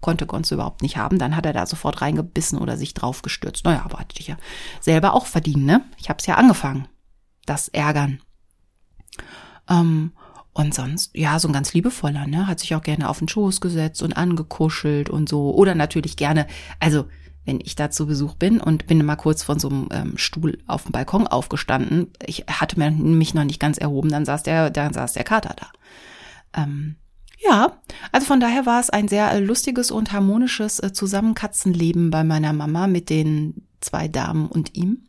konnte 0.00 0.26
Gonzo 0.26 0.56
überhaupt 0.56 0.82
nicht 0.82 0.96
haben. 0.96 1.18
Dann 1.18 1.36
hat 1.36 1.46
er 1.46 1.52
da 1.52 1.64
sofort 1.64 2.02
reingebissen 2.02 2.58
oder 2.58 2.76
sich 2.76 2.92
draufgestürzt. 2.92 3.64
Naja, 3.64 3.82
aber 3.84 4.00
hatte 4.00 4.16
ich 4.18 4.26
ja 4.26 4.36
selber 4.80 5.14
auch 5.14 5.26
verdient, 5.26 5.64
ne? 5.64 5.84
Ich 5.98 6.08
habe 6.08 6.18
es 6.18 6.26
ja 6.26 6.34
angefangen 6.34 6.88
das 7.46 7.68
ärgern. 7.68 8.20
Ähm, 9.68 10.12
und 10.52 10.72
sonst, 10.72 11.16
ja, 11.16 11.38
so 11.38 11.48
ein 11.48 11.54
ganz 11.54 11.74
liebevoller, 11.74 12.26
ne? 12.26 12.46
Hat 12.46 12.60
sich 12.60 12.74
auch 12.74 12.82
gerne 12.82 13.08
auf 13.08 13.18
den 13.18 13.28
Schoß 13.28 13.60
gesetzt 13.60 14.02
und 14.02 14.16
angekuschelt 14.16 15.10
und 15.10 15.28
so. 15.28 15.52
Oder 15.54 15.74
natürlich 15.74 16.16
gerne, 16.16 16.46
also 16.78 17.06
wenn 17.44 17.60
ich 17.60 17.74
da 17.74 17.90
zu 17.90 18.06
Besuch 18.06 18.34
bin 18.34 18.60
und 18.60 18.86
bin 18.86 19.04
mal 19.04 19.16
kurz 19.16 19.42
von 19.42 19.58
so 19.58 19.68
einem 19.68 19.88
ähm, 19.90 20.12
Stuhl 20.16 20.58
auf 20.66 20.84
dem 20.84 20.92
Balkon 20.92 21.26
aufgestanden, 21.26 22.10
ich 22.24 22.44
hatte 22.48 22.78
mich 22.78 23.34
noch 23.34 23.44
nicht 23.44 23.60
ganz 23.60 23.78
erhoben, 23.78 24.08
dann 24.10 24.24
saß 24.24 24.44
der, 24.44 24.70
dann 24.70 24.92
saß 24.92 25.12
der 25.12 25.24
Kater 25.24 25.54
da. 25.56 26.62
Ähm, 26.62 26.96
ja, 27.38 27.78
also 28.12 28.26
von 28.26 28.40
daher 28.40 28.64
war 28.64 28.80
es 28.80 28.90
ein 28.90 29.08
sehr 29.08 29.30
äh, 29.32 29.40
lustiges 29.40 29.90
und 29.90 30.12
harmonisches 30.12 30.80
äh, 30.80 30.92
Zusammenkatzenleben 30.92 32.10
bei 32.10 32.24
meiner 32.24 32.52
Mama 32.52 32.86
mit 32.86 33.10
den 33.10 33.66
zwei 33.80 34.08
Damen 34.08 34.46
und 34.46 34.74
ihm. 34.74 35.08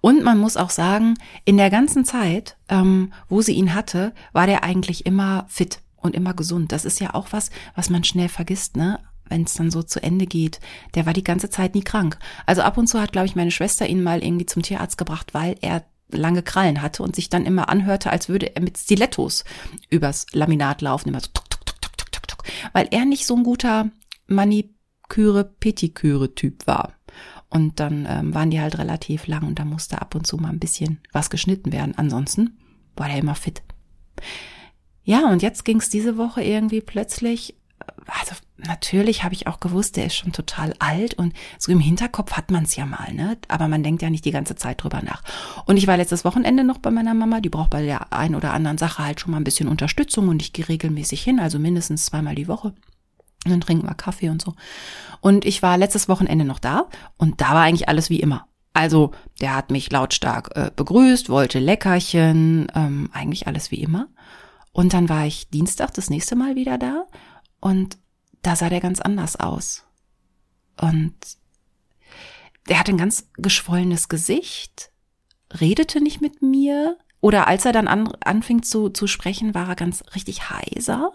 Und 0.00 0.22
man 0.22 0.38
muss 0.38 0.56
auch 0.56 0.70
sagen, 0.70 1.14
in 1.44 1.56
der 1.56 1.70
ganzen 1.70 2.04
Zeit, 2.04 2.56
ähm, 2.68 3.12
wo 3.28 3.42
sie 3.42 3.52
ihn 3.52 3.74
hatte, 3.74 4.12
war 4.32 4.46
der 4.46 4.64
eigentlich 4.64 5.06
immer 5.06 5.46
fit 5.48 5.80
und 5.96 6.14
immer 6.14 6.34
gesund. 6.34 6.72
Das 6.72 6.84
ist 6.84 7.00
ja 7.00 7.14
auch 7.14 7.28
was, 7.30 7.50
was 7.74 7.90
man 7.90 8.04
schnell 8.04 8.28
vergisst, 8.28 8.76
ne? 8.76 9.00
wenn 9.28 9.42
es 9.42 9.54
dann 9.54 9.70
so 9.70 9.82
zu 9.82 10.02
Ende 10.02 10.26
geht. 10.26 10.60
Der 10.94 11.06
war 11.06 11.12
die 11.12 11.24
ganze 11.24 11.50
Zeit 11.50 11.74
nie 11.74 11.82
krank. 11.82 12.18
Also 12.46 12.62
ab 12.62 12.78
und 12.78 12.86
zu 12.86 13.00
hat, 13.00 13.12
glaube 13.12 13.26
ich, 13.26 13.36
meine 13.36 13.50
Schwester 13.50 13.86
ihn 13.86 14.02
mal 14.02 14.22
irgendwie 14.22 14.46
zum 14.46 14.62
Tierarzt 14.62 14.98
gebracht, 14.98 15.34
weil 15.34 15.56
er 15.60 15.84
lange 16.10 16.42
Krallen 16.42 16.80
hatte 16.82 17.02
und 17.02 17.14
sich 17.14 17.28
dann 17.28 17.44
immer 17.44 17.68
anhörte, 17.68 18.10
als 18.10 18.28
würde 18.28 18.54
er 18.56 18.62
mit 18.62 18.78
Stilettos 18.78 19.44
übers 19.90 20.26
Laminat 20.32 20.80
laufen, 20.80 21.10
immer 21.10 21.20
so 21.20 21.28
tuk, 21.32 21.50
tuk, 21.50 21.66
tuk, 21.66 21.80
tuk, 21.80 22.12
tuk, 22.12 22.28
tuk, 22.28 22.42
weil 22.72 22.88
er 22.90 23.04
nicht 23.04 23.26
so 23.26 23.36
ein 23.36 23.44
guter 23.44 23.90
Maniküre, 24.26 25.44
Petiküre 25.44 26.34
Typ 26.34 26.66
war. 26.66 26.94
Und 27.50 27.80
dann 27.80 28.06
ähm, 28.08 28.34
waren 28.34 28.50
die 28.50 28.60
halt 28.60 28.78
relativ 28.78 29.26
lang 29.26 29.44
und 29.46 29.58
da 29.58 29.64
musste 29.64 30.00
ab 30.02 30.14
und 30.14 30.26
zu 30.26 30.36
mal 30.36 30.50
ein 30.50 30.58
bisschen 30.58 31.00
was 31.12 31.30
geschnitten 31.30 31.72
werden. 31.72 31.94
Ansonsten 31.96 32.58
war 32.96 33.08
der 33.08 33.18
immer 33.18 33.34
fit. 33.34 33.62
Ja, 35.04 35.30
und 35.30 35.42
jetzt 35.42 35.64
ging 35.64 35.78
es 35.78 35.88
diese 35.88 36.18
Woche 36.18 36.42
irgendwie 36.42 36.82
plötzlich, 36.82 37.54
also 38.06 38.34
natürlich 38.58 39.24
habe 39.24 39.34
ich 39.34 39.46
auch 39.46 39.60
gewusst, 39.60 39.96
der 39.96 40.06
ist 40.06 40.16
schon 40.16 40.32
total 40.32 40.74
alt 40.80 41.14
und 41.14 41.32
so 41.58 41.72
im 41.72 41.80
Hinterkopf 41.80 42.32
hat 42.32 42.50
man 42.50 42.64
es 42.64 42.76
ja 42.76 42.84
mal, 42.84 43.14
ne? 43.14 43.38
Aber 43.48 43.68
man 43.68 43.82
denkt 43.82 44.02
ja 44.02 44.10
nicht 44.10 44.26
die 44.26 44.32
ganze 44.32 44.56
Zeit 44.56 44.82
drüber 44.82 45.00
nach. 45.02 45.22
Und 45.64 45.78
ich 45.78 45.86
war 45.86 45.96
letztes 45.96 46.26
Wochenende 46.26 46.64
noch 46.64 46.76
bei 46.76 46.90
meiner 46.90 47.14
Mama, 47.14 47.40
die 47.40 47.48
braucht 47.48 47.70
bei 47.70 47.82
der 47.82 48.12
einen 48.12 48.34
oder 48.34 48.52
anderen 48.52 48.76
Sache 48.76 49.02
halt 49.02 49.20
schon 49.20 49.30
mal 49.30 49.38
ein 49.38 49.44
bisschen 49.44 49.68
Unterstützung 49.68 50.28
und 50.28 50.42
ich 50.42 50.52
gehe 50.52 50.68
regelmäßig 50.68 51.22
hin, 51.22 51.40
also 51.40 51.58
mindestens 51.58 52.04
zweimal 52.04 52.34
die 52.34 52.48
Woche. 52.48 52.74
Und 53.48 53.52
dann 53.52 53.60
trinken 53.62 53.88
wir 53.88 53.94
Kaffee 53.94 54.28
und 54.28 54.42
so. 54.42 54.54
Und 55.20 55.44
ich 55.44 55.62
war 55.62 55.78
letztes 55.78 56.08
Wochenende 56.08 56.44
noch 56.44 56.58
da 56.58 56.86
und 57.16 57.40
da 57.40 57.50
war 57.50 57.62
eigentlich 57.62 57.88
alles 57.88 58.10
wie 58.10 58.20
immer. 58.20 58.46
Also 58.74 59.12
der 59.40 59.56
hat 59.56 59.70
mich 59.70 59.90
lautstark 59.90 60.50
äh, 60.54 60.70
begrüßt, 60.74 61.30
wollte 61.30 61.58
Leckerchen, 61.58 62.70
ähm, 62.74 63.10
eigentlich 63.12 63.46
alles 63.46 63.70
wie 63.70 63.82
immer. 63.82 64.08
Und 64.72 64.92
dann 64.92 65.08
war 65.08 65.26
ich 65.26 65.48
Dienstag 65.48 65.94
das 65.94 66.10
nächste 66.10 66.36
Mal 66.36 66.54
wieder 66.54 66.78
da 66.78 67.06
und 67.60 67.98
da 68.42 68.54
sah 68.54 68.68
der 68.68 68.80
ganz 68.80 69.00
anders 69.00 69.36
aus. 69.36 69.84
Und 70.80 71.14
der 72.68 72.78
hatte 72.78 72.92
ein 72.92 72.98
ganz 72.98 73.30
geschwollenes 73.36 74.08
Gesicht, 74.08 74.90
redete 75.58 76.00
nicht 76.00 76.20
mit 76.20 76.42
mir. 76.42 76.98
Oder 77.20 77.48
als 77.48 77.64
er 77.64 77.72
dann 77.72 77.88
an, 77.88 78.12
anfing 78.20 78.62
zu, 78.62 78.90
zu 78.90 79.06
sprechen, 79.06 79.54
war 79.54 79.68
er 79.68 79.74
ganz 79.74 80.04
richtig 80.14 80.50
heiser. 80.50 81.12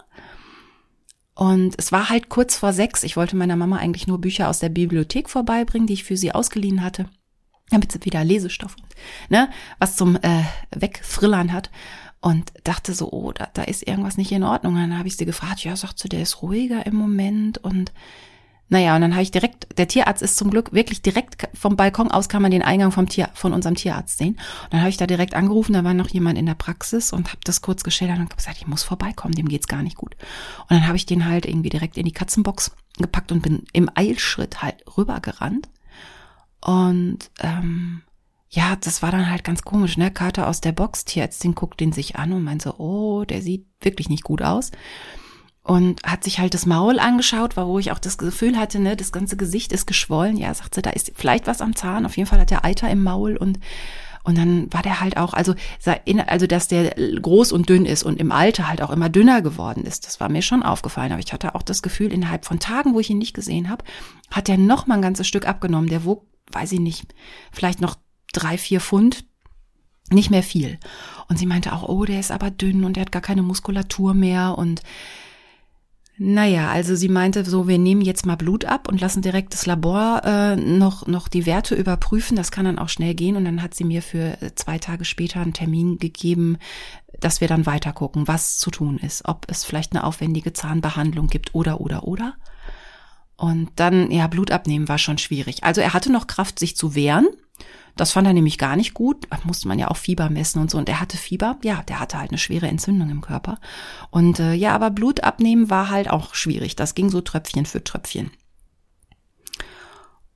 Und 1.34 1.74
es 1.78 1.90
war 1.90 2.10
halt 2.10 2.28
kurz 2.28 2.56
vor 2.56 2.72
sechs. 2.72 3.02
Ich 3.02 3.16
wollte 3.16 3.36
meiner 3.36 3.56
Mama 3.56 3.76
eigentlich 3.76 4.06
nur 4.06 4.20
Bücher 4.20 4.48
aus 4.48 4.60
der 4.60 4.68
Bibliothek 4.68 5.28
vorbeibringen, 5.28 5.86
die 5.86 5.94
ich 5.94 6.04
für 6.04 6.16
sie 6.16 6.32
ausgeliehen 6.32 6.82
hatte, 6.82 7.08
damit 7.70 7.90
sie 7.90 8.04
wieder 8.04 8.22
Lesestoff, 8.22 8.76
ne, 9.28 9.50
was 9.78 9.96
zum 9.96 10.16
äh, 10.16 10.44
Wegfrillern 10.74 11.52
hat. 11.52 11.70
Und 12.20 12.52
dachte 12.62 12.94
so, 12.94 13.10
oh, 13.12 13.32
da, 13.32 13.50
da 13.52 13.64
ist 13.64 13.86
irgendwas 13.86 14.16
nicht 14.16 14.32
in 14.32 14.44
Ordnung. 14.44 14.74
Und 14.74 14.80
dann 14.80 14.98
habe 14.98 15.08
ich 15.08 15.16
sie 15.18 15.26
gefragt, 15.26 15.62
ja, 15.62 15.76
sagt 15.76 15.98
sie, 15.98 16.08
der 16.08 16.22
ist 16.22 16.40
ruhiger 16.40 16.86
im 16.86 16.94
Moment 16.94 17.58
und 17.58 17.92
naja, 18.68 18.94
und 18.94 19.02
dann 19.02 19.12
habe 19.12 19.22
ich 19.22 19.30
direkt, 19.30 19.78
der 19.78 19.88
Tierarzt 19.88 20.22
ist 20.22 20.36
zum 20.36 20.50
Glück 20.50 20.72
wirklich 20.72 21.02
direkt 21.02 21.48
vom 21.54 21.76
Balkon 21.76 22.10
aus 22.10 22.28
kann 22.28 22.40
man 22.40 22.50
den 22.50 22.62
Eingang 22.62 22.92
vom 22.92 23.08
Tier, 23.08 23.28
von 23.34 23.52
unserem 23.52 23.74
Tierarzt 23.74 24.16
sehen. 24.16 24.34
Und 24.64 24.72
dann 24.72 24.80
habe 24.80 24.88
ich 24.88 24.96
da 24.96 25.06
direkt 25.06 25.34
angerufen, 25.34 25.74
da 25.74 25.84
war 25.84 25.92
noch 25.92 26.08
jemand 26.08 26.38
in 26.38 26.46
der 26.46 26.54
Praxis 26.54 27.12
und 27.12 27.28
habe 27.28 27.40
das 27.44 27.60
kurz 27.60 27.84
geschildert 27.84 28.18
und 28.18 28.34
gesagt, 28.34 28.56
ich 28.56 28.66
muss 28.66 28.82
vorbeikommen, 28.82 29.34
dem 29.34 29.48
geht's 29.48 29.68
gar 29.68 29.82
nicht 29.82 29.96
gut. 29.96 30.16
Und 30.62 30.70
dann 30.70 30.86
habe 30.86 30.96
ich 30.96 31.04
den 31.04 31.26
halt 31.26 31.44
irgendwie 31.44 31.68
direkt 31.68 31.98
in 31.98 32.06
die 32.06 32.12
Katzenbox 32.12 32.74
gepackt 32.96 33.32
und 33.32 33.42
bin 33.42 33.64
im 33.72 33.90
Eilschritt 33.94 34.62
halt 34.62 34.82
rübergerannt. 34.96 35.68
Und 36.60 37.30
ähm, 37.40 38.02
ja, 38.48 38.76
das 38.76 39.02
war 39.02 39.10
dann 39.10 39.30
halt 39.30 39.44
ganz 39.44 39.62
komisch, 39.62 39.98
ne? 39.98 40.10
Kater 40.10 40.48
aus 40.48 40.62
der 40.62 40.72
Box, 40.72 41.04
Tierärztin 41.04 41.54
guckt 41.54 41.80
den 41.80 41.92
sich 41.92 42.16
an 42.16 42.32
und 42.32 42.44
meint 42.44 42.62
so, 42.62 42.74
oh, 42.78 43.24
der 43.24 43.42
sieht 43.42 43.66
wirklich 43.80 44.08
nicht 44.08 44.24
gut 44.24 44.40
aus 44.40 44.70
und 45.64 46.02
hat 46.04 46.22
sich 46.22 46.38
halt 46.38 46.52
das 46.52 46.66
Maul 46.66 46.98
angeschaut, 46.98 47.56
war 47.56 47.66
wo 47.66 47.78
ich 47.78 47.90
auch 47.90 47.98
das 47.98 48.18
Gefühl 48.18 48.58
hatte, 48.58 48.78
ne, 48.78 48.96
das 48.96 49.12
ganze 49.12 49.36
Gesicht 49.36 49.72
ist 49.72 49.86
geschwollen. 49.86 50.36
Ja, 50.36 50.52
sagt 50.52 50.74
sie, 50.74 50.82
da 50.82 50.90
ist 50.90 51.12
vielleicht 51.14 51.46
was 51.46 51.62
am 51.62 51.74
Zahn. 51.74 52.04
Auf 52.04 52.18
jeden 52.18 52.28
Fall 52.28 52.38
hat 52.38 52.50
der 52.50 52.64
Eiter 52.64 52.88
im 52.90 53.02
Maul 53.02 53.36
und 53.36 53.58
und 54.26 54.38
dann 54.38 54.72
war 54.72 54.82
der 54.82 55.02
halt 55.02 55.18
auch, 55.18 55.34
also, 55.34 55.54
also 56.26 56.46
dass 56.46 56.66
der 56.66 56.94
groß 56.94 57.52
und 57.52 57.68
dünn 57.68 57.84
ist 57.84 58.02
und 58.02 58.18
im 58.18 58.32
Alter 58.32 58.68
halt 58.68 58.80
auch 58.80 58.88
immer 58.88 59.10
dünner 59.10 59.42
geworden 59.42 59.84
ist. 59.84 60.06
Das 60.06 60.18
war 60.18 60.30
mir 60.30 60.40
schon 60.40 60.62
aufgefallen. 60.62 61.12
Aber 61.12 61.20
ich 61.20 61.34
hatte 61.34 61.54
auch 61.54 61.60
das 61.60 61.82
Gefühl, 61.82 62.10
innerhalb 62.10 62.46
von 62.46 62.58
Tagen, 62.58 62.94
wo 62.94 63.00
ich 63.00 63.10
ihn 63.10 63.18
nicht 63.18 63.34
gesehen 63.34 63.68
habe, 63.68 63.84
hat 64.30 64.48
der 64.48 64.56
noch 64.56 64.86
mal 64.86 64.94
ein 64.94 65.02
ganzes 65.02 65.28
Stück 65.28 65.46
abgenommen. 65.46 65.90
Der 65.90 66.06
wog, 66.06 66.26
weiß 66.52 66.72
ich 66.72 66.80
nicht, 66.80 67.14
vielleicht 67.52 67.82
noch 67.82 67.96
drei, 68.32 68.56
vier 68.56 68.80
Pfund, 68.80 69.26
nicht 70.08 70.30
mehr 70.30 70.42
viel. 70.42 70.78
Und 71.28 71.38
sie 71.38 71.46
meinte 71.46 71.74
auch, 71.74 71.86
oh, 71.86 72.06
der 72.06 72.18
ist 72.18 72.30
aber 72.30 72.50
dünn 72.50 72.84
und 72.84 72.96
der 72.96 73.02
hat 73.02 73.12
gar 73.12 73.22
keine 73.22 73.42
Muskulatur 73.42 74.14
mehr 74.14 74.56
und 74.56 74.82
naja, 76.16 76.70
also 76.70 76.94
sie 76.94 77.08
meinte 77.08 77.44
so, 77.44 77.66
wir 77.66 77.78
nehmen 77.78 78.00
jetzt 78.00 78.24
mal 78.24 78.36
Blut 78.36 78.64
ab 78.64 78.88
und 78.88 79.00
lassen 79.00 79.20
direkt 79.20 79.52
das 79.52 79.66
Labor 79.66 80.22
äh, 80.24 80.54
noch, 80.54 81.08
noch 81.08 81.26
die 81.26 81.44
Werte 81.44 81.74
überprüfen. 81.74 82.36
Das 82.36 82.52
kann 82.52 82.66
dann 82.66 82.78
auch 82.78 82.88
schnell 82.88 83.14
gehen. 83.14 83.36
Und 83.36 83.44
dann 83.44 83.62
hat 83.62 83.74
sie 83.74 83.82
mir 83.82 84.00
für 84.00 84.40
äh, 84.40 84.54
zwei 84.54 84.78
Tage 84.78 85.04
später 85.04 85.40
einen 85.40 85.54
Termin 85.54 85.98
gegeben, 85.98 86.58
dass 87.18 87.40
wir 87.40 87.48
dann 87.48 87.66
weiter 87.66 87.92
gucken, 87.92 88.28
was 88.28 88.58
zu 88.58 88.70
tun 88.70 88.98
ist. 88.98 89.26
Ob 89.26 89.46
es 89.48 89.64
vielleicht 89.64 89.92
eine 89.92 90.04
aufwendige 90.04 90.52
Zahnbehandlung 90.52 91.26
gibt 91.26 91.54
oder, 91.54 91.80
oder, 91.80 92.04
oder. 92.04 92.34
Und 93.36 93.70
dann, 93.76 94.10
ja, 94.10 94.26
Blut 94.26 94.50
abnehmen 94.50 94.88
war 94.88 94.98
schon 94.98 95.18
schwierig. 95.18 95.64
Also 95.64 95.80
er 95.80 95.92
hatte 95.92 96.12
noch 96.12 96.26
Kraft, 96.26 96.58
sich 96.58 96.76
zu 96.76 96.94
wehren. 96.94 97.26
Das 97.96 98.12
fand 98.12 98.26
er 98.26 98.32
nämlich 98.32 98.58
gar 98.58 98.76
nicht 98.76 98.94
gut. 98.94 99.26
Da 99.30 99.38
musste 99.44 99.68
man 99.68 99.78
ja 99.78 99.88
auch 99.88 99.96
Fieber 99.96 100.28
messen 100.30 100.60
und 100.60 100.70
so. 100.70 100.78
Und 100.78 100.88
er 100.88 101.00
hatte 101.00 101.16
Fieber. 101.16 101.58
Ja, 101.62 101.82
der 101.82 102.00
hatte 102.00 102.18
halt 102.18 102.30
eine 102.30 102.38
schwere 102.38 102.68
Entzündung 102.68 103.10
im 103.10 103.20
Körper. 103.20 103.58
Und 104.10 104.40
äh, 104.40 104.54
ja, 104.54 104.74
aber 104.74 104.90
Blut 104.90 105.22
abnehmen 105.22 105.70
war 105.70 105.90
halt 105.90 106.10
auch 106.10 106.34
schwierig. 106.34 106.76
Das 106.76 106.94
ging 106.94 107.10
so 107.10 107.20
Tröpfchen 107.20 107.66
für 107.66 107.82
Tröpfchen. 107.82 108.30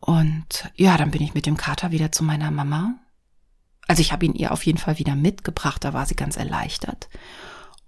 Und 0.01 0.71
ja, 0.77 0.97
dann 0.97 1.11
bin 1.11 1.23
ich 1.23 1.35
mit 1.35 1.47
dem 1.47 1.57
Kater 1.57 1.91
wieder 1.91 2.13
zu 2.13 2.23
meiner 2.23 2.51
Mama. 2.51 2.95
Also 3.89 4.01
ich 4.01 4.13
habe 4.13 4.27
ihn 4.27 4.35
ihr 4.35 4.53
auf 4.53 4.65
jeden 4.65 4.79
Fall 4.79 4.99
wieder 4.99 5.17
mitgebracht. 5.17 5.85
Da 5.85 5.93
war 5.93 6.07
sie 6.07 6.17
ganz 6.17 6.37
erleichtert. 6.37 7.09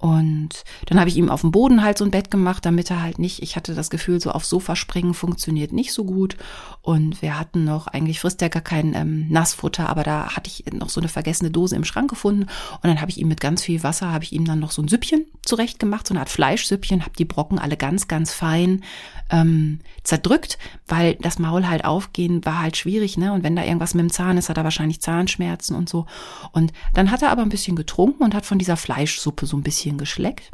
Und 0.00 0.64
dann 0.86 0.98
habe 0.98 1.10
ich 1.10 1.16
ihm 1.18 1.28
auf 1.28 1.42
dem 1.42 1.50
Boden 1.50 1.82
halt 1.82 1.98
so 1.98 2.06
ein 2.06 2.10
Bett 2.10 2.30
gemacht, 2.30 2.64
damit 2.64 2.90
er 2.90 3.02
halt 3.02 3.18
nicht, 3.18 3.42
ich 3.42 3.54
hatte 3.54 3.74
das 3.74 3.90
Gefühl, 3.90 4.18
so 4.18 4.30
auf 4.30 4.46
Sofa 4.46 4.74
springen 4.74 5.12
funktioniert 5.12 5.72
nicht 5.72 5.92
so 5.92 6.04
gut. 6.04 6.38
Und 6.80 7.20
wir 7.20 7.38
hatten 7.38 7.64
noch, 7.64 7.86
eigentlich 7.86 8.18
frisst 8.18 8.40
er 8.40 8.48
gar 8.48 8.62
kein 8.62 8.94
ähm, 8.94 9.28
Nassfutter, 9.28 9.90
aber 9.90 10.02
da 10.02 10.34
hatte 10.34 10.48
ich 10.48 10.64
noch 10.72 10.88
so 10.88 11.02
eine 11.02 11.08
vergessene 11.08 11.50
Dose 11.50 11.76
im 11.76 11.84
Schrank 11.84 12.08
gefunden. 12.08 12.44
Und 12.44 12.84
dann 12.84 13.02
habe 13.02 13.10
ich 13.10 13.18
ihm 13.18 13.28
mit 13.28 13.42
ganz 13.42 13.62
viel 13.62 13.82
Wasser, 13.82 14.10
habe 14.10 14.24
ich 14.24 14.32
ihm 14.32 14.46
dann 14.46 14.58
noch 14.58 14.70
so 14.70 14.80
ein 14.80 14.88
Süppchen 14.88 15.26
zurecht 15.42 15.78
gemacht, 15.78 16.06
so 16.06 16.14
eine 16.14 16.20
Art 16.20 16.30
Fleischsüppchen, 16.30 17.02
habe 17.02 17.16
die 17.18 17.26
Brocken 17.26 17.58
alle 17.58 17.76
ganz, 17.76 18.08
ganz 18.08 18.32
fein 18.32 18.82
ähm, 19.30 19.80
zerdrückt, 20.02 20.58
weil 20.86 21.14
das 21.16 21.38
Maul 21.38 21.68
halt 21.68 21.84
aufgehen 21.84 22.44
war 22.44 22.60
halt 22.60 22.76
schwierig, 22.76 23.16
ne? 23.16 23.32
Und 23.32 23.42
wenn 23.42 23.56
da 23.56 23.64
irgendwas 23.64 23.94
mit 23.94 24.02
dem 24.02 24.10
Zahn 24.10 24.38
ist, 24.38 24.48
hat 24.48 24.56
er 24.56 24.64
wahrscheinlich 24.64 25.00
Zahnschmerzen 25.00 25.76
und 25.76 25.88
so. 25.88 26.06
Und 26.52 26.72
dann 26.94 27.10
hat 27.10 27.22
er 27.22 27.30
aber 27.30 27.42
ein 27.42 27.48
bisschen 27.48 27.76
getrunken 27.76 28.22
und 28.22 28.34
hat 28.34 28.46
von 28.46 28.58
dieser 28.58 28.76
Fleischsuppe 28.76 29.46
so 29.46 29.56
ein 29.56 29.62
bisschen 29.62 29.89
geschleckt. 29.98 30.50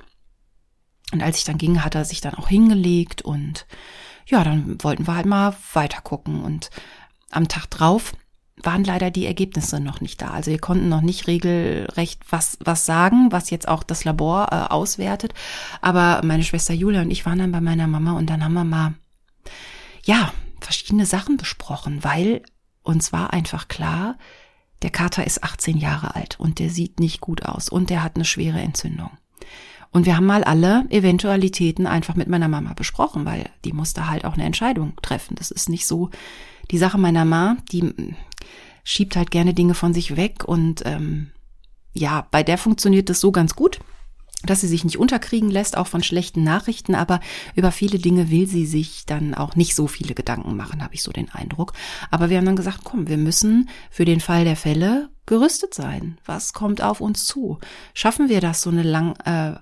Und 1.13 1.23
als 1.23 1.39
ich 1.39 1.45
dann 1.45 1.59
ging, 1.59 1.85
hat 1.85 1.95
er 1.95 2.05
sich 2.05 2.21
dann 2.21 2.35
auch 2.35 2.49
hingelegt 2.49 3.23
und 3.23 3.67
ja, 4.27 4.43
dann 4.43 4.83
wollten 4.83 5.07
wir 5.07 5.15
halt 5.15 5.27
mal 5.27 5.57
weiter 5.73 6.01
gucken. 6.03 6.43
Und 6.43 6.71
am 7.31 7.49
Tag 7.49 7.71
drauf 7.71 8.13
waren 8.63 8.85
leider 8.85 9.11
die 9.11 9.27
Ergebnisse 9.27 9.81
noch 9.81 10.01
nicht 10.01 10.21
da. 10.21 10.31
Also 10.31 10.51
wir 10.51 10.59
konnten 10.59 10.89
noch 10.89 11.03
nicht 11.03 11.27
regelrecht 11.27 12.23
was, 12.31 12.59
was 12.65 12.87
sagen, 12.87 13.31
was 13.31 13.51
jetzt 13.51 13.69
auch 13.69 13.83
das 13.83 14.05
Labor 14.05 14.49
äh, 14.51 14.73
auswertet. 14.73 15.35
Aber 15.81 16.23
meine 16.25 16.43
Schwester 16.43 16.75
Julia 16.75 17.03
und 17.03 17.11
ich 17.11 17.27
waren 17.27 17.39
dann 17.39 17.53
bei 17.53 17.61
meiner 17.61 17.87
Mama 17.87 18.13
und 18.13 18.29
dann 18.29 18.43
haben 18.43 18.55
wir 18.55 18.65
mal, 18.65 18.95
ja, 20.05 20.33
verschiedene 20.61 21.07
Sachen 21.07 21.37
besprochen, 21.37 22.03
weil 22.03 22.43
uns 22.83 23.13
war 23.13 23.33
einfach 23.33 23.69
klar, 23.69 24.17
der 24.83 24.91
Kater 24.91 25.27
ist 25.27 25.45
18 25.45 25.77
Jahre 25.77 26.15
alt 26.15 26.41
und 26.41 26.59
der 26.59 26.71
sieht 26.71 26.99
nicht 26.99 27.21
gut 27.21 27.45
aus 27.45 27.69
und 27.69 27.91
der 27.91 28.03
hat 28.03 28.17
eine 28.17 28.25
schwere 28.25 28.61
Entzündung. 28.61 29.11
Und 29.91 30.07
wir 30.07 30.17
haben 30.17 30.27
mal 30.27 30.45
alle 30.45 30.85
Eventualitäten 30.91 31.87
einfach 31.87 32.15
mit 32.17 32.29
meiner 32.29 32.49
Mama 32.49 32.75
besprochen, 32.75 33.25
weil 33.25 33.49
die 33.65 33.73
musste 33.73 34.09
halt 34.09 34.25
auch 34.25 34.35
eine 34.35 34.45
Entscheidung 34.45 34.95
treffen. 35.03 35.37
Das 35.37 35.51
ist 35.51 35.69
nicht 35.69 35.87
so 35.87 36.11
die 36.71 36.79
Sache 36.79 36.99
meiner 36.99 37.25
Ma, 37.25 37.57
die 37.73 37.95
schiebt 38.85 39.17
halt 39.17 39.31
gerne 39.31 39.55
Dinge 39.55 39.75
von 39.75 39.95
sich 39.95 40.17
weg 40.17 40.45
und 40.45 40.83
ähm, 40.85 41.31
ja, 41.93 42.27
bei 42.31 42.43
der 42.43 42.59
funktioniert 42.59 43.09
das 43.09 43.21
so 43.21 43.33
ganz 43.33 43.57
gut, 43.57 43.81
dass 44.45 44.61
sie 44.61 44.69
sich 44.69 44.85
nicht 44.85 44.99
unterkriegen 44.99 45.51
lässt, 45.51 45.77
auch 45.77 45.87
von 45.87 46.03
schlechten 46.03 46.45
Nachrichten, 46.45 46.95
aber 46.95 47.21
über 47.55 47.73
viele 47.73 47.99
Dinge 47.99 48.31
will 48.31 48.47
sie 48.47 48.67
sich 48.67 49.07
dann 49.07 49.35
auch 49.35 49.57
nicht 49.57 49.75
so 49.75 49.87
viele 49.87 50.15
Gedanken 50.15 50.57
machen, 50.57 50.85
habe 50.85 50.95
ich 50.95 51.03
so 51.03 51.11
den 51.11 51.31
Eindruck. 51.31 51.73
Aber 52.11 52.31
wir 52.31 52.37
haben 52.37 52.45
dann 52.45 52.57
gesagt, 52.57 52.81
komm, 52.85 53.09
wir 53.09 53.17
müssen 53.17 53.69
für 53.91 54.05
den 54.05 54.21
Fall 54.21 54.45
der 54.45 54.57
Fälle 54.57 55.09
gerüstet 55.25 55.75
sein. 55.75 56.19
Was 56.25 56.53
kommt 56.53 56.83
auf 56.83 57.01
uns 57.01 57.25
zu? 57.25 57.59
Schaffen 57.95 58.29
wir 58.29 58.41
das, 58.41 58.63
so 58.63 58.71
eine 58.71 58.83
lang 58.83 59.17
äh, 59.25 59.59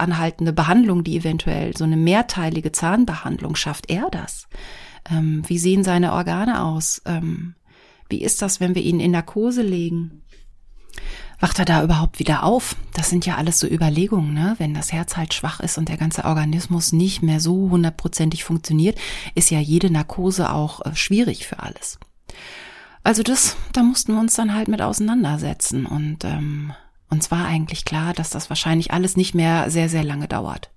anhaltende 0.00 0.52
Behandlung, 0.52 1.04
die 1.04 1.16
eventuell 1.16 1.76
so 1.76 1.84
eine 1.84 1.96
mehrteilige 1.96 2.72
Zahnbehandlung 2.72 3.54
schafft 3.54 3.90
er 3.90 4.08
das? 4.10 4.48
Ähm, 5.10 5.42
wie 5.46 5.58
sehen 5.58 5.84
seine 5.84 6.12
Organe 6.12 6.62
aus? 6.62 7.02
Ähm, 7.06 7.54
wie 8.08 8.22
ist 8.22 8.42
das, 8.42 8.60
wenn 8.60 8.74
wir 8.74 8.82
ihn 8.82 9.00
in 9.00 9.12
Narkose 9.12 9.62
legen? 9.62 10.22
Wacht 11.38 11.58
er 11.58 11.64
da 11.64 11.82
überhaupt 11.82 12.18
wieder 12.18 12.42
auf? 12.42 12.76
Das 12.92 13.08
sind 13.08 13.24
ja 13.24 13.36
alles 13.36 13.58
so 13.58 13.66
Überlegungen, 13.66 14.34
ne? 14.34 14.56
Wenn 14.58 14.74
das 14.74 14.92
Herz 14.92 15.16
halt 15.16 15.32
schwach 15.32 15.60
ist 15.60 15.78
und 15.78 15.88
der 15.88 15.96
ganze 15.96 16.24
Organismus 16.24 16.92
nicht 16.92 17.22
mehr 17.22 17.40
so 17.40 17.70
hundertprozentig 17.70 18.44
funktioniert, 18.44 18.98
ist 19.34 19.50
ja 19.50 19.58
jede 19.58 19.90
Narkose 19.90 20.52
auch 20.52 20.84
äh, 20.84 20.94
schwierig 20.94 21.46
für 21.46 21.60
alles. 21.60 21.98
Also 23.02 23.22
das, 23.22 23.56
da 23.72 23.82
mussten 23.82 24.12
wir 24.12 24.20
uns 24.20 24.34
dann 24.34 24.54
halt 24.54 24.68
mit 24.68 24.82
auseinandersetzen 24.82 25.86
und 25.86 26.24
ähm, 26.24 26.74
uns 27.10 27.30
war 27.30 27.46
eigentlich 27.46 27.84
klar, 27.84 28.12
dass 28.14 28.30
das 28.30 28.50
wahrscheinlich 28.50 28.92
alles 28.92 29.16
nicht 29.16 29.34
mehr 29.34 29.70
sehr, 29.70 29.88
sehr 29.88 30.04
lange 30.04 30.28
dauert. 30.28 30.70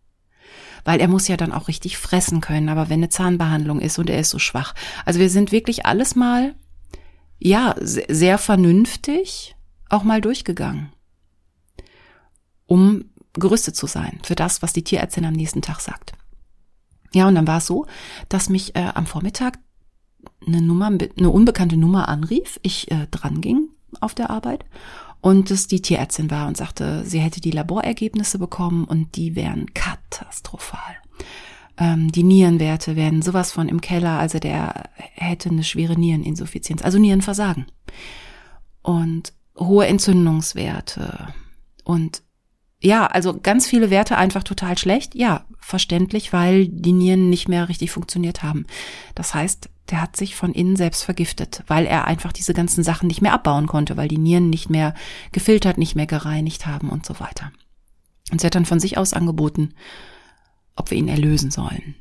Weil 0.84 1.00
er 1.00 1.08
muss 1.08 1.28
ja 1.28 1.38
dann 1.38 1.54
auch 1.54 1.68
richtig 1.68 1.98
fressen 1.98 2.42
können, 2.42 2.68
aber 2.68 2.90
wenn 2.90 3.00
eine 3.00 3.10
Zahnbehandlung 3.10 3.80
ist 3.80 4.00
und 4.00 4.10
er 4.10 4.20
ist 4.20 4.32
so 4.32 4.40
schwach. 4.40 4.74
Also 5.06 5.20
wir 5.20 5.30
sind 5.30 5.52
wirklich 5.52 5.86
alles 5.86 6.16
mal 6.16 6.56
ja, 7.40 7.76
sehr 7.80 8.38
vernünftig 8.38 9.56
auch 9.90 10.04
mal 10.04 10.22
durchgegangen, 10.22 10.94
um 12.66 13.06
gerüstet 13.34 13.76
zu 13.76 13.86
sein 13.86 14.20
für 14.24 14.36
das, 14.36 14.62
was 14.62 14.74
die 14.74 14.84
Tierärztin 14.84 15.26
am 15.26 15.34
nächsten 15.34 15.62
Tag 15.62 15.82
sagt. 15.82 16.14
Ja, 17.14 17.28
und 17.28 17.36
dann 17.36 17.48
war 17.48 17.58
es 17.58 17.68
so, 17.68 17.86
dass 18.30 18.50
mich 18.50 18.76
äh, 18.76 18.92
am 18.94 19.06
Vormittag 19.06 19.60
eine 20.46 20.62
Nummer, 20.62 20.88
eine 20.88 21.30
unbekannte 21.30 21.78
Nummer 21.78 22.08
anrief, 22.08 22.60
ich 22.64 22.90
äh, 22.92 23.08
dran 23.12 23.42
ging 23.42 23.70
auf 24.00 24.16
der 24.16 24.30
Arbeit 24.30 24.66
und 25.24 25.52
es 25.52 25.68
die 25.68 25.82
Tierärztin 25.82 26.30
war 26.30 26.50
und 26.50 26.58
sagte, 26.58 27.06
sie 27.06 27.20
hätte 27.20 27.40
die 27.40 27.52
Laborergebnisse 27.52 28.38
bekommen 28.38 28.84
und 28.84 29.16
die 29.16 29.38
wären 29.38 29.74
katastrophal. 29.74 30.98
Ähm, 31.78 32.12
die 32.12 32.24
Nierenwerte 32.24 32.98
werden 32.98 33.22
sowas 33.22 33.54
von 33.54 33.70
im 33.70 33.80
Keller, 33.80 34.20
also 34.20 34.40
der 34.40 34.90
hätte 34.98 35.48
eine 35.48 35.64
schwere 35.64 35.98
Niereninsuffizienz, 35.98 36.84
also 36.84 37.00
Nierenversagen. 37.00 37.68
Und 38.82 39.32
hohe 39.58 39.88
Entzündungswerte. 39.88 41.30
Und 41.86 42.22
ja, 42.84 43.06
also 43.08 43.40
ganz 43.40 43.66
viele 43.66 43.90
Werte 43.90 44.18
einfach 44.18 44.44
total 44.44 44.78
schlecht. 44.78 45.16
Ja, 45.16 45.46
verständlich, 45.60 46.34
weil 46.34 46.68
die 46.68 46.92
Nieren 46.92 47.30
nicht 47.30 47.48
mehr 47.48 47.70
richtig 47.70 47.92
funktioniert 47.92 48.44
haben. 48.44 48.66
Das 49.16 49.34
heißt, 49.34 49.70
der 49.90 50.02
hat 50.02 50.18
sich 50.18 50.36
von 50.36 50.54
innen 50.54 50.76
selbst 50.76 51.04
vergiftet, 51.04 51.64
weil 51.68 51.86
er 51.86 52.06
einfach 52.06 52.34
diese 52.34 52.54
ganzen 52.54 52.84
Sachen 52.84 53.08
nicht 53.08 53.22
mehr 53.22 53.34
abbauen 53.34 53.68
konnte, 53.68 53.96
weil 53.96 54.10
die 54.10 54.18
Nieren 54.18 54.50
nicht 54.50 54.70
mehr 54.70 54.94
gefiltert, 55.32 55.78
nicht 55.78 55.96
mehr 55.96 56.08
gereinigt 56.08 56.66
haben 56.66 56.90
und 56.90 57.06
so 57.06 57.20
weiter. 57.20 57.52
Und 58.32 58.42
sie 58.42 58.48
hat 58.48 58.56
dann 58.56 58.66
von 58.66 58.80
sich 58.80 58.98
aus 58.98 59.14
angeboten, 59.14 59.74
ob 60.76 60.92
wir 60.92 60.98
ihn 60.98 61.08
erlösen 61.08 61.52
sollen. 61.52 61.96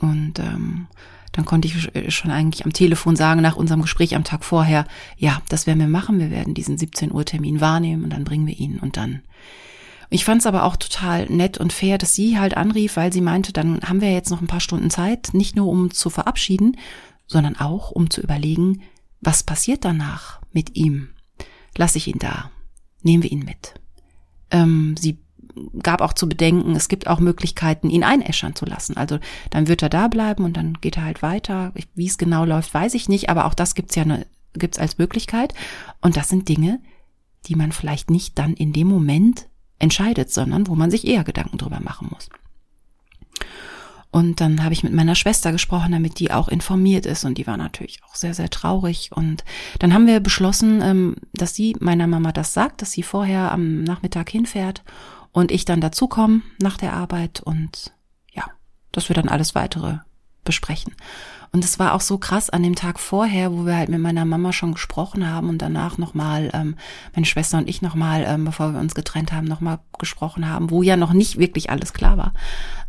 Und 0.00 0.40
ähm, 0.40 0.88
dann 1.32 1.44
konnte 1.44 1.68
ich 1.68 2.14
schon 2.14 2.30
eigentlich 2.30 2.64
am 2.64 2.72
Telefon 2.72 3.14
sagen, 3.14 3.42
nach 3.42 3.56
unserem 3.56 3.82
Gespräch 3.82 4.16
am 4.16 4.24
Tag 4.24 4.44
vorher, 4.44 4.86
ja, 5.16 5.40
das 5.48 5.66
werden 5.66 5.80
wir 5.80 5.88
machen, 5.88 6.18
wir 6.18 6.30
werden 6.30 6.54
diesen 6.54 6.78
17 6.78 7.12
Uhr 7.12 7.24
Termin 7.24 7.60
wahrnehmen 7.60 8.04
und 8.04 8.10
dann 8.10 8.24
bringen 8.24 8.46
wir 8.46 8.58
ihn 8.58 8.78
und 8.78 8.96
dann 8.96 9.22
ich 10.10 10.24
fand 10.24 10.40
es 10.40 10.46
aber 10.46 10.64
auch 10.64 10.76
total 10.76 11.26
nett 11.26 11.58
und 11.58 11.72
fair, 11.72 11.98
dass 11.98 12.14
sie 12.14 12.38
halt 12.38 12.56
anrief, 12.56 12.96
weil 12.96 13.12
sie 13.12 13.20
meinte, 13.20 13.52
dann 13.52 13.80
haben 13.82 14.00
wir 14.00 14.12
jetzt 14.12 14.30
noch 14.30 14.40
ein 14.40 14.46
paar 14.46 14.60
Stunden 14.60 14.90
Zeit, 14.90 15.30
nicht 15.32 15.56
nur 15.56 15.68
um 15.68 15.90
zu 15.90 16.10
verabschieden, 16.10 16.76
sondern 17.26 17.56
auch 17.56 17.90
um 17.90 18.10
zu 18.10 18.20
überlegen, 18.20 18.82
was 19.20 19.42
passiert 19.42 19.84
danach 19.84 20.40
mit 20.52 20.76
ihm. 20.76 21.08
Lass 21.76 21.96
ich 21.96 22.06
ihn 22.06 22.18
da? 22.18 22.50
Nehmen 23.02 23.22
wir 23.22 23.32
ihn 23.32 23.44
mit? 23.44 23.74
Ähm, 24.50 24.96
sie 24.98 25.18
gab 25.82 26.00
auch 26.00 26.12
zu 26.12 26.28
bedenken, 26.28 26.76
es 26.76 26.88
gibt 26.88 27.06
auch 27.06 27.18
Möglichkeiten, 27.18 27.90
ihn 27.90 28.04
einäschern 28.04 28.54
zu 28.54 28.66
lassen. 28.66 28.96
Also 28.96 29.18
dann 29.50 29.68
wird 29.68 29.82
er 29.82 29.88
da 29.88 30.08
bleiben 30.08 30.44
und 30.44 30.56
dann 30.56 30.74
geht 30.80 30.96
er 30.96 31.04
halt 31.04 31.22
weiter. 31.22 31.72
Wie 31.94 32.06
es 32.06 32.18
genau 32.18 32.44
läuft, 32.44 32.72
weiß 32.72 32.94
ich 32.94 33.08
nicht, 33.08 33.30
aber 33.30 33.46
auch 33.46 33.54
das 33.54 33.74
gibt's 33.74 33.94
ja 33.94 34.02
eine, 34.02 34.26
gibt's 34.54 34.78
als 34.78 34.98
Möglichkeit. 34.98 35.54
Und 36.00 36.16
das 36.16 36.28
sind 36.28 36.48
Dinge, 36.48 36.80
die 37.46 37.54
man 37.54 37.72
vielleicht 37.72 38.10
nicht 38.10 38.38
dann 38.38 38.54
in 38.54 38.72
dem 38.72 38.86
Moment 38.86 39.48
entscheidet, 39.78 40.32
sondern 40.32 40.66
wo 40.66 40.74
man 40.74 40.90
sich 40.90 41.06
eher 41.06 41.24
Gedanken 41.24 41.58
drüber 41.58 41.80
machen 41.80 42.08
muss. 42.10 42.28
Und 44.10 44.40
dann 44.40 44.64
habe 44.64 44.72
ich 44.72 44.82
mit 44.82 44.94
meiner 44.94 45.14
Schwester 45.14 45.52
gesprochen, 45.52 45.92
damit 45.92 46.18
die 46.20 46.30
auch 46.30 46.48
informiert 46.48 47.04
ist. 47.04 47.24
Und 47.24 47.36
die 47.36 47.46
war 47.46 47.58
natürlich 47.58 48.00
auch 48.04 48.14
sehr, 48.14 48.32
sehr 48.32 48.48
traurig. 48.48 49.10
Und 49.12 49.44
dann 49.78 49.92
haben 49.92 50.06
wir 50.06 50.20
beschlossen, 50.20 50.80
ähm, 50.80 51.16
dass 51.34 51.54
sie 51.54 51.76
meiner 51.80 52.06
Mama 52.06 52.32
das 52.32 52.54
sagt, 52.54 52.80
dass 52.80 52.92
sie 52.92 53.02
vorher 53.02 53.52
am 53.52 53.84
Nachmittag 53.84 54.30
hinfährt 54.30 54.84
und 55.32 55.52
ich 55.52 55.66
dann 55.66 55.82
dazukomme 55.82 56.40
nach 56.62 56.78
der 56.78 56.94
Arbeit 56.94 57.40
und 57.40 57.92
ja, 58.32 58.44
dass 58.90 59.10
wir 59.10 59.14
dann 59.14 59.28
alles 59.28 59.54
weitere 59.54 59.98
besprechen. 60.44 60.94
Und 61.52 61.64
es 61.64 61.78
war 61.78 61.94
auch 61.94 62.00
so 62.00 62.18
krass 62.18 62.50
an 62.50 62.62
dem 62.62 62.74
Tag 62.74 63.00
vorher, 63.00 63.52
wo 63.52 63.66
wir 63.66 63.76
halt 63.76 63.88
mit 63.88 64.00
meiner 64.00 64.24
Mama 64.24 64.52
schon 64.52 64.72
gesprochen 64.72 65.28
haben 65.28 65.48
und 65.48 65.58
danach 65.62 65.98
nochmal, 65.98 66.50
ähm, 66.52 66.76
meine 67.14 67.26
Schwester 67.26 67.58
und 67.58 67.68
ich 67.68 67.82
nochmal, 67.82 68.24
ähm, 68.26 68.44
bevor 68.44 68.72
wir 68.72 68.80
uns 68.80 68.94
getrennt 68.94 69.32
haben, 69.32 69.46
nochmal 69.46 69.80
gesprochen 69.98 70.48
haben, 70.48 70.70
wo 70.70 70.82
ja 70.82 70.96
noch 70.96 71.12
nicht 71.12 71.38
wirklich 71.38 71.70
alles 71.70 71.92
klar 71.92 72.16
war. 72.16 72.32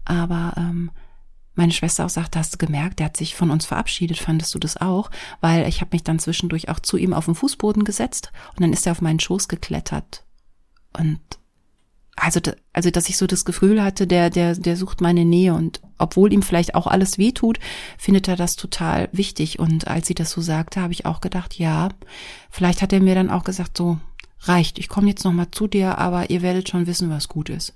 Aber 0.05 0.53
ähm, 0.57 0.91
meine 1.57 1.71
Schwester 1.71 2.05
auch 2.05 2.09
sagte, 2.09 2.37
hast 2.37 2.53
du 2.53 2.57
gemerkt, 2.57 2.99
der 2.99 3.07
hat 3.07 3.17
sich 3.17 3.35
von 3.35 3.49
uns 3.49 3.65
verabschiedet, 3.65 4.19
fandest 4.19 4.53
du 4.53 4.59
das 4.59 4.77
auch? 4.77 5.09
Weil 5.41 5.67
ich 5.67 5.81
habe 5.81 5.89
mich 5.93 6.03
dann 6.03 6.19
zwischendurch 6.19 6.69
auch 6.69 6.79
zu 6.79 6.97
ihm 6.97 7.13
auf 7.13 7.25
den 7.25 7.35
Fußboden 7.35 7.83
gesetzt 7.83 8.31
und 8.51 8.61
dann 8.61 8.73
ist 8.73 8.85
er 8.85 8.91
auf 8.91 9.01
meinen 9.01 9.19
Schoß 9.19 9.47
geklettert. 9.47 10.23
Und 10.97 11.19
also, 12.19 12.39
also, 12.73 12.89
dass 12.89 13.09
ich 13.09 13.17
so 13.17 13.27
das 13.27 13.45
Gefühl 13.45 13.81
hatte, 13.81 14.07
der, 14.07 14.31
der, 14.31 14.55
der 14.55 14.75
sucht 14.75 15.01
meine 15.01 15.23
Nähe 15.23 15.53
und 15.53 15.81
obwohl 15.99 16.33
ihm 16.33 16.41
vielleicht 16.41 16.73
auch 16.73 16.87
alles 16.87 17.19
weh 17.19 17.31
tut, 17.31 17.59
findet 17.97 18.27
er 18.27 18.35
das 18.35 18.55
total 18.55 19.07
wichtig. 19.11 19.59
Und 19.59 19.87
als 19.87 20.07
sie 20.07 20.15
das 20.15 20.31
so 20.31 20.41
sagte, 20.41 20.81
habe 20.81 20.93
ich 20.93 21.05
auch 21.05 21.21
gedacht, 21.21 21.59
ja, 21.59 21.89
vielleicht 22.49 22.81
hat 22.81 22.91
er 22.91 23.01
mir 23.01 23.13
dann 23.13 23.29
auch 23.29 23.43
gesagt, 23.43 23.77
so, 23.77 23.99
reicht, 24.41 24.79
ich 24.79 24.89
komme 24.89 25.09
jetzt 25.09 25.25
nochmal 25.25 25.51
zu 25.51 25.67
dir, 25.67 25.99
aber 25.99 26.29
ihr 26.31 26.41
werdet 26.41 26.69
schon 26.69 26.87
wissen, 26.87 27.09
was 27.11 27.27
gut 27.27 27.49
ist. 27.49 27.75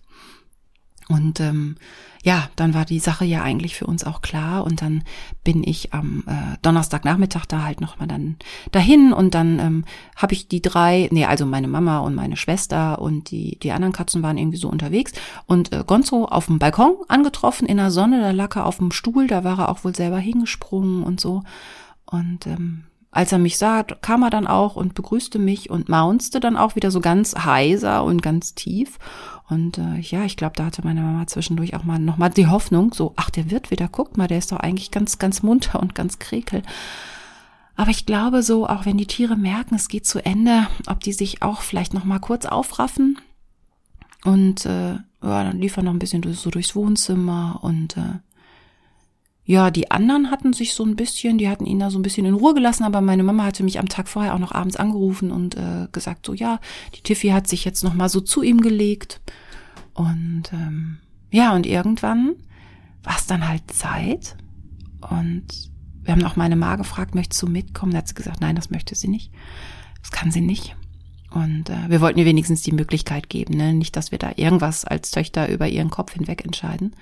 Und 1.11 1.39
ähm, 1.39 1.75
ja, 2.23 2.49
dann 2.55 2.73
war 2.73 2.85
die 2.85 2.99
Sache 2.99 3.25
ja 3.25 3.41
eigentlich 3.41 3.75
für 3.75 3.87
uns 3.87 4.03
auch 4.03 4.21
klar. 4.21 4.63
Und 4.63 4.81
dann 4.81 5.03
bin 5.43 5.63
ich 5.63 5.93
am 5.93 6.23
äh, 6.27 6.57
Donnerstagnachmittag 6.61 7.45
da 7.47 7.63
halt 7.63 7.81
nochmal 7.81 8.07
dann 8.07 8.37
dahin. 8.71 9.11
Und 9.11 9.33
dann 9.33 9.59
ähm, 9.59 9.85
habe 10.15 10.33
ich 10.33 10.47
die 10.47 10.61
drei, 10.61 11.09
nee, 11.11 11.25
also 11.25 11.45
meine 11.45 11.67
Mama 11.67 11.99
und 11.99 12.13
meine 12.13 12.37
Schwester 12.37 13.01
und 13.01 13.31
die 13.31 13.57
die 13.59 13.71
anderen 13.71 13.93
Katzen 13.93 14.21
waren 14.21 14.37
irgendwie 14.37 14.57
so 14.57 14.69
unterwegs. 14.69 15.13
Und 15.47 15.73
äh, 15.73 15.83
Gonzo 15.85 16.25
auf 16.25 16.45
dem 16.45 16.59
Balkon 16.59 16.95
angetroffen 17.07 17.67
in 17.67 17.77
der 17.77 17.91
Sonne, 17.91 18.21
da 18.21 18.31
lag 18.31 18.55
er 18.55 18.65
auf 18.65 18.77
dem 18.77 18.91
Stuhl, 18.91 19.27
da 19.27 19.43
war 19.43 19.59
er 19.59 19.69
auch 19.69 19.83
wohl 19.83 19.95
selber 19.95 20.19
hingesprungen 20.19 21.03
und 21.03 21.19
so. 21.19 21.43
Und 22.05 22.45
ähm, 22.45 22.83
als 23.11 23.33
er 23.33 23.39
mich 23.39 23.57
sah, 23.57 23.83
kam 23.83 24.23
er 24.23 24.29
dann 24.29 24.47
auch 24.47 24.77
und 24.77 24.95
begrüßte 24.95 25.37
mich 25.37 25.69
und 25.69 25.89
maunzte 25.89 26.39
dann 26.39 26.55
auch 26.55 26.75
wieder 26.75 26.91
so 26.91 27.01
ganz 27.01 27.35
heiser 27.35 28.05
und 28.05 28.21
ganz 28.21 28.55
tief. 28.55 28.99
Und 29.51 29.77
äh, 29.77 29.99
ja, 29.99 30.23
ich 30.23 30.37
glaube, 30.37 30.53
da 30.55 30.65
hatte 30.65 30.81
meine 30.85 31.01
Mama 31.01 31.27
zwischendurch 31.27 31.75
auch 31.75 31.83
mal 31.83 31.99
nochmal 31.99 32.29
die 32.29 32.47
Hoffnung, 32.47 32.93
so, 32.93 33.11
ach, 33.17 33.29
der 33.29 33.51
wird 33.51 33.69
wieder, 33.69 33.89
guck 33.89 34.15
mal, 34.15 34.29
der 34.29 34.37
ist 34.37 34.53
doch 34.53 34.59
eigentlich 34.61 34.91
ganz, 34.91 35.19
ganz 35.19 35.43
munter 35.43 35.81
und 35.81 35.93
ganz 35.93 36.19
krekel. 36.19 36.61
Aber 37.75 37.91
ich 37.91 38.05
glaube 38.05 38.43
so, 38.43 38.65
auch 38.65 38.85
wenn 38.85 38.97
die 38.97 39.07
Tiere 39.07 39.35
merken, 39.35 39.75
es 39.75 39.89
geht 39.89 40.05
zu 40.05 40.23
Ende, 40.23 40.67
ob 40.87 41.01
die 41.01 41.11
sich 41.11 41.41
auch 41.41 41.61
vielleicht 41.61 41.93
nochmal 41.93 42.21
kurz 42.21 42.45
aufraffen. 42.45 43.19
Und 44.23 44.65
äh, 44.65 44.93
ja, 44.93 45.03
dann 45.21 45.59
lief 45.59 45.75
er 45.75 45.83
noch 45.83 45.91
ein 45.91 45.99
bisschen 45.99 46.23
so 46.33 46.49
durchs 46.49 46.73
Wohnzimmer 46.73 47.59
und 47.61 47.97
äh, 47.97 48.19
ja, 49.43 49.71
die 49.71 49.89
anderen 49.89 50.29
hatten 50.29 50.53
sich 50.53 50.73
so 50.73 50.85
ein 50.85 50.95
bisschen, 50.95 51.37
die 51.37 51.49
hatten 51.49 51.65
ihn 51.65 51.79
da 51.79 51.89
so 51.89 51.97
ein 51.97 52.03
bisschen 52.03 52.25
in 52.25 52.35
Ruhe 52.35 52.53
gelassen, 52.53 52.83
aber 52.83 53.01
meine 53.01 53.23
Mama 53.23 53.43
hatte 53.43 53.63
mich 53.63 53.79
am 53.79 53.89
Tag 53.89 54.07
vorher 54.07 54.35
auch 54.35 54.39
noch 54.39 54.51
abends 54.51 54.75
angerufen 54.75 55.31
und 55.31 55.55
äh, 55.55 55.87
gesagt, 55.91 56.25
so 56.25 56.33
ja, 56.33 56.59
die 56.95 57.01
Tiffy 57.01 57.29
hat 57.29 57.47
sich 57.47 57.65
jetzt 57.65 57.83
noch 57.83 57.93
mal 57.93 58.09
so 58.09 58.21
zu 58.21 58.43
ihm 58.43 58.61
gelegt. 58.61 59.19
Und 59.93 60.43
ähm, 60.53 60.99
ja, 61.31 61.53
und 61.55 61.65
irgendwann 61.65 62.35
war 63.03 63.17
es 63.17 63.25
dann 63.25 63.47
halt 63.47 63.71
Zeit. 63.71 64.37
Und 65.09 65.71
wir 66.03 66.13
haben 66.13 66.23
auch 66.23 66.35
meine 66.35 66.55
Ma 66.55 66.75
gefragt, 66.75 67.15
möchtest 67.15 67.41
du 67.41 67.47
mitkommen? 67.47 67.93
Da 67.93 67.99
hat 67.99 68.07
sie 68.07 68.13
gesagt, 68.13 68.41
nein, 68.41 68.55
das 68.55 68.69
möchte 68.69 68.95
sie 68.95 69.07
nicht. 69.07 69.31
Das 70.01 70.11
kann 70.11 70.31
sie 70.31 70.41
nicht. 70.41 70.75
Und 71.31 71.69
äh, 71.69 71.89
wir 71.89 72.01
wollten 72.01 72.19
ihr 72.19 72.25
wenigstens 72.25 72.61
die 72.61 72.73
Möglichkeit 72.73 73.29
geben, 73.29 73.55
ne? 73.55 73.73
nicht, 73.73 73.95
dass 73.95 74.11
wir 74.11 74.19
da 74.19 74.31
irgendwas 74.35 74.83
als 74.85 75.11
Töchter 75.11 75.49
über 75.49 75.67
ihren 75.67 75.89
Kopf 75.89 76.13
hinweg 76.13 76.43
entscheiden. 76.43 76.93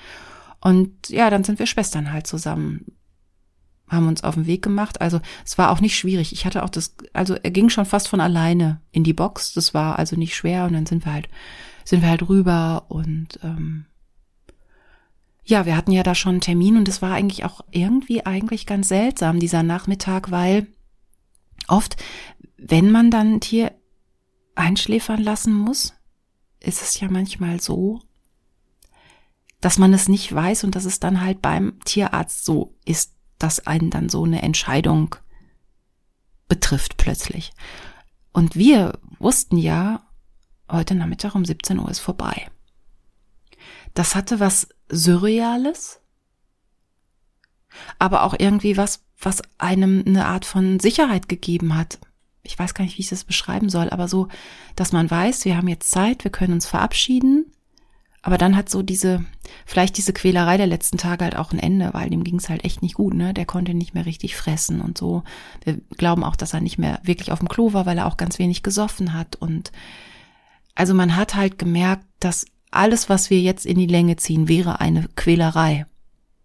Und 0.62 1.10
ja, 1.10 1.30
dann 1.30 1.43
sind 1.43 1.60
wir 1.60 1.65
Schwestern 1.65 2.12
halt 2.12 2.28
zusammen 2.28 2.86
haben 3.89 4.08
uns 4.08 4.24
auf 4.24 4.36
den 4.36 4.45
Weg 4.45 4.62
gemacht. 4.62 5.02
Also 5.02 5.19
es 5.45 5.58
war 5.58 5.72
auch 5.72 5.82
nicht 5.82 5.98
schwierig. 5.98 6.32
Ich 6.32 6.45
hatte 6.45 6.63
auch 6.63 6.69
das, 6.69 6.95
also 7.13 7.36
er 7.36 7.52
ging 7.52 7.69
schon 7.69 7.86
fast 7.86 8.08
von 8.08 8.22
alleine 8.22 8.82
in 8.91 9.04
die 9.04 9.13
Box. 9.13 9.54
Das 9.54 9.74
war 9.74 9.98
also 9.98 10.15
nicht 10.15 10.36
schwer. 10.36 10.65
Und 10.65 10.74
dann 10.74 10.86
sind 10.86 11.06
wir 11.06 11.13
halt, 11.13 11.30
sind 11.84 12.02
wir 12.02 12.10
halt 12.10 12.30
rüber 12.30 12.86
und 12.89 13.39
ähm, 13.43 13.86
ja, 15.43 15.65
wir 15.65 15.76
hatten 15.76 15.91
ja 15.91 16.04
da 16.04 16.13
schon 16.13 16.34
einen 16.34 16.41
Termin 16.41 16.78
und 16.78 16.88
es 16.88 17.02
war 17.02 17.13
eigentlich 17.13 17.43
auch 17.43 17.62
irgendwie 17.72 18.24
eigentlich 18.24 18.67
ganz 18.67 18.88
seltsam 18.88 19.39
dieser 19.39 19.63
Nachmittag, 19.63 20.30
weil 20.30 20.67
oft, 21.67 21.98
wenn 22.56 22.91
man 22.91 23.10
dann 23.10 23.36
ein 23.36 23.41
Tier 23.41 23.72
einschläfern 24.54 25.24
lassen 25.24 25.54
muss, 25.54 25.95
ist 26.60 26.84
es 26.84 27.00
ja 27.00 27.10
manchmal 27.10 27.60
so, 27.60 28.00
dass 29.62 29.78
man 29.78 29.93
es 29.93 30.08
nicht 30.08 30.34
weiß 30.34 30.63
und 30.63 30.76
dass 30.76 30.86
es 30.86 31.00
dann 31.00 31.22
halt 31.22 31.41
beim 31.41 31.80
Tierarzt 31.84 32.45
so 32.45 32.76
ist, 32.86 33.13
dass 33.38 33.65
einen 33.67 33.89
dann 33.89 34.10
so 34.10 34.24
eine 34.24 34.41
Entscheidung 34.41 35.15
betrifft 36.48 36.98
plötzlich. 36.98 37.54
Und 38.32 38.56
wir 38.56 39.00
wussten 39.19 39.58
ja, 39.58 40.04
heute 40.72 40.95
Nachmittag 40.95 41.36
um 41.36 41.45
17 41.45 41.80
Uhr 41.80 41.89
ist 41.89 42.00
vorbei. 42.00 42.50
Das 43.93 44.15
hatte 44.15 44.39
was 44.39 44.69
Surreales, 44.89 46.00
aber 47.98 48.24
auch 48.24 48.36
irgendwie 48.38 48.78
was, 48.78 49.04
was 49.19 49.41
einem 49.58 50.04
eine 50.06 50.26
Art 50.26 50.45
von 50.45 50.80
Sicherheit 50.80 51.28
gegeben 51.28 51.76
hat. 51.76 52.00
Ich 52.43 52.58
weiß 52.58 52.74
gar 52.74 52.86
nicht, 52.86 52.98
wie 52.98 53.02
ich 53.02 53.10
das 53.10 53.26
beschreiben 53.26 53.69
soll, 53.69 53.89
aber 53.89 54.08
so, 54.08 54.30
dass 54.76 54.91
man 54.91 55.12
weiß, 55.12 55.45
wir 55.45 55.58
haben 55.58 55.67
jetzt 55.67 55.91
Zeit, 55.91 56.24
wir 56.24 56.32
können 56.32 56.54
uns 56.54 56.65
verabschieden 56.65 57.52
aber 58.21 58.38
dann 58.38 58.55
hat 58.55 58.69
so 58.69 58.82
diese, 58.82 59.23
vielleicht 59.65 59.97
diese 59.97 60.12
Quälerei 60.12 60.58
der 60.58 60.67
letzten 60.67 60.97
Tage 60.97 61.23
halt 61.23 61.38
auch 61.38 61.53
ein 61.53 61.60
Ende, 61.60 61.89
weil 61.93 62.10
dem 62.10 62.23
ging 62.23 62.36
es 62.36 62.49
halt 62.49 62.65
echt 62.65 62.82
nicht 62.82 62.95
gut, 62.95 63.13
ne? 63.13 63.34
Der 63.34 63.45
konnte 63.45 63.73
nicht 63.73 63.93
mehr 63.93 64.05
richtig 64.05 64.36
fressen 64.36 64.82
und 64.82 64.97
so. 64.97 65.23
Wir 65.63 65.79
glauben 65.97 66.23
auch, 66.23 66.36
dass 66.36 66.53
er 66.53 66.60
nicht 66.60 66.77
mehr 66.77 66.99
wirklich 67.03 67.32
auf 67.32 67.39
dem 67.39 67.47
Klo 67.47 67.73
war, 67.73 67.86
weil 67.86 67.97
er 67.97 68.08
auch 68.08 68.17
ganz 68.17 68.38
wenig 68.38 68.62
gesoffen 68.62 69.13
hat. 69.13 69.38
Und 69.38 69.71
also 70.75 70.93
man 70.93 71.15
hat 71.15 71.36
halt 71.36 71.58
gemerkt, 71.58 72.05
dass 72.19 72.45
alles, 72.71 73.10
was 73.10 73.29
wir 73.29 73.39
jetzt 73.39 73.65
in 73.65 73.77
die 73.77 73.88
Länge 73.88 74.17
ziehen, 74.17 74.47
wäre 74.47 74.82
eine 74.82 75.08
Quälerei. 75.15 75.86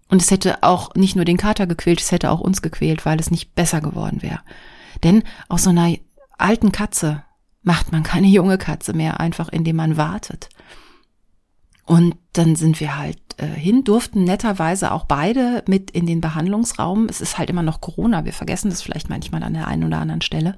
Und 0.09 0.23
es 0.23 0.31
hätte 0.31 0.63
auch 0.63 0.95
nicht 0.95 1.17
nur 1.17 1.25
den 1.25 1.37
Kater 1.37 1.67
gequält, 1.67 2.01
es 2.01 2.13
hätte 2.13 2.31
auch 2.31 2.41
uns 2.41 2.63
gequält, 2.63 3.05
weil 3.05 3.19
es 3.19 3.31
nicht 3.31 3.55
besser 3.55 3.81
geworden 3.81 4.23
wäre. 4.23 4.41
Denn 5.03 5.25
aus 5.49 5.65
so 5.65 5.71
einer 5.71 5.97
alten 6.39 6.71
Katze 6.73 7.25
macht 7.63 7.91
man 7.91 8.05
keine 8.05 8.27
junge 8.29 8.59
Katze 8.59 8.93
mehr, 8.93 9.19
einfach 9.19 9.49
indem 9.49 9.77
man 9.77 9.97
wartet. 9.97 10.51
Und 11.87 12.17
dann 12.33 12.57
sind 12.57 12.81
wir 12.81 12.97
halt 12.97 13.19
äh, 13.37 13.47
hin, 13.47 13.85
durften 13.85 14.25
netterweise 14.25 14.93
auch 14.93 15.05
beide 15.05 15.63
mit 15.69 15.91
in 15.91 16.07
den 16.07 16.21
Behandlungsraum. 16.21 17.07
Es 17.09 17.21
ist 17.21 17.39
halt 17.39 17.51
immer 17.51 17.63
noch 17.63 17.81
Corona, 17.81 18.25
wir 18.25 18.33
vergessen 18.33 18.71
das 18.71 18.83
vielleicht 18.83 19.11
manchmal 19.11 19.43
an 19.43 19.55
der 19.55 19.69
einen 19.69 19.85
oder 19.85 19.99
anderen 19.99 20.23
Stelle. 20.23 20.57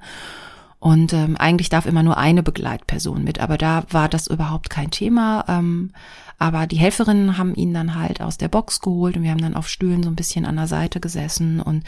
Und 0.79 1.11
ähm, 1.13 1.35
eigentlich 1.37 1.69
darf 1.69 1.85
immer 1.85 2.03
nur 2.03 2.17
eine 2.17 2.43
Begleitperson 2.43 3.23
mit, 3.23 3.39
aber 3.39 3.57
da 3.57 3.83
war 3.89 4.07
das 4.07 4.27
überhaupt 4.27 4.69
kein 4.69 4.91
Thema. 4.91 5.43
Ähm, 5.47 5.91
aber 6.37 6.67
die 6.67 6.77
Helferinnen 6.77 7.37
haben 7.37 7.55
ihn 7.55 7.73
dann 7.73 7.95
halt 7.95 8.21
aus 8.21 8.37
der 8.37 8.47
Box 8.47 8.79
geholt 8.79 9.17
und 9.17 9.23
wir 9.23 9.31
haben 9.31 9.41
dann 9.41 9.55
auf 9.55 9.67
Stühlen 9.67 10.03
so 10.03 10.09
ein 10.09 10.15
bisschen 10.15 10.45
an 10.45 10.55
der 10.55 10.67
Seite 10.67 10.99
gesessen 10.99 11.59
und 11.59 11.83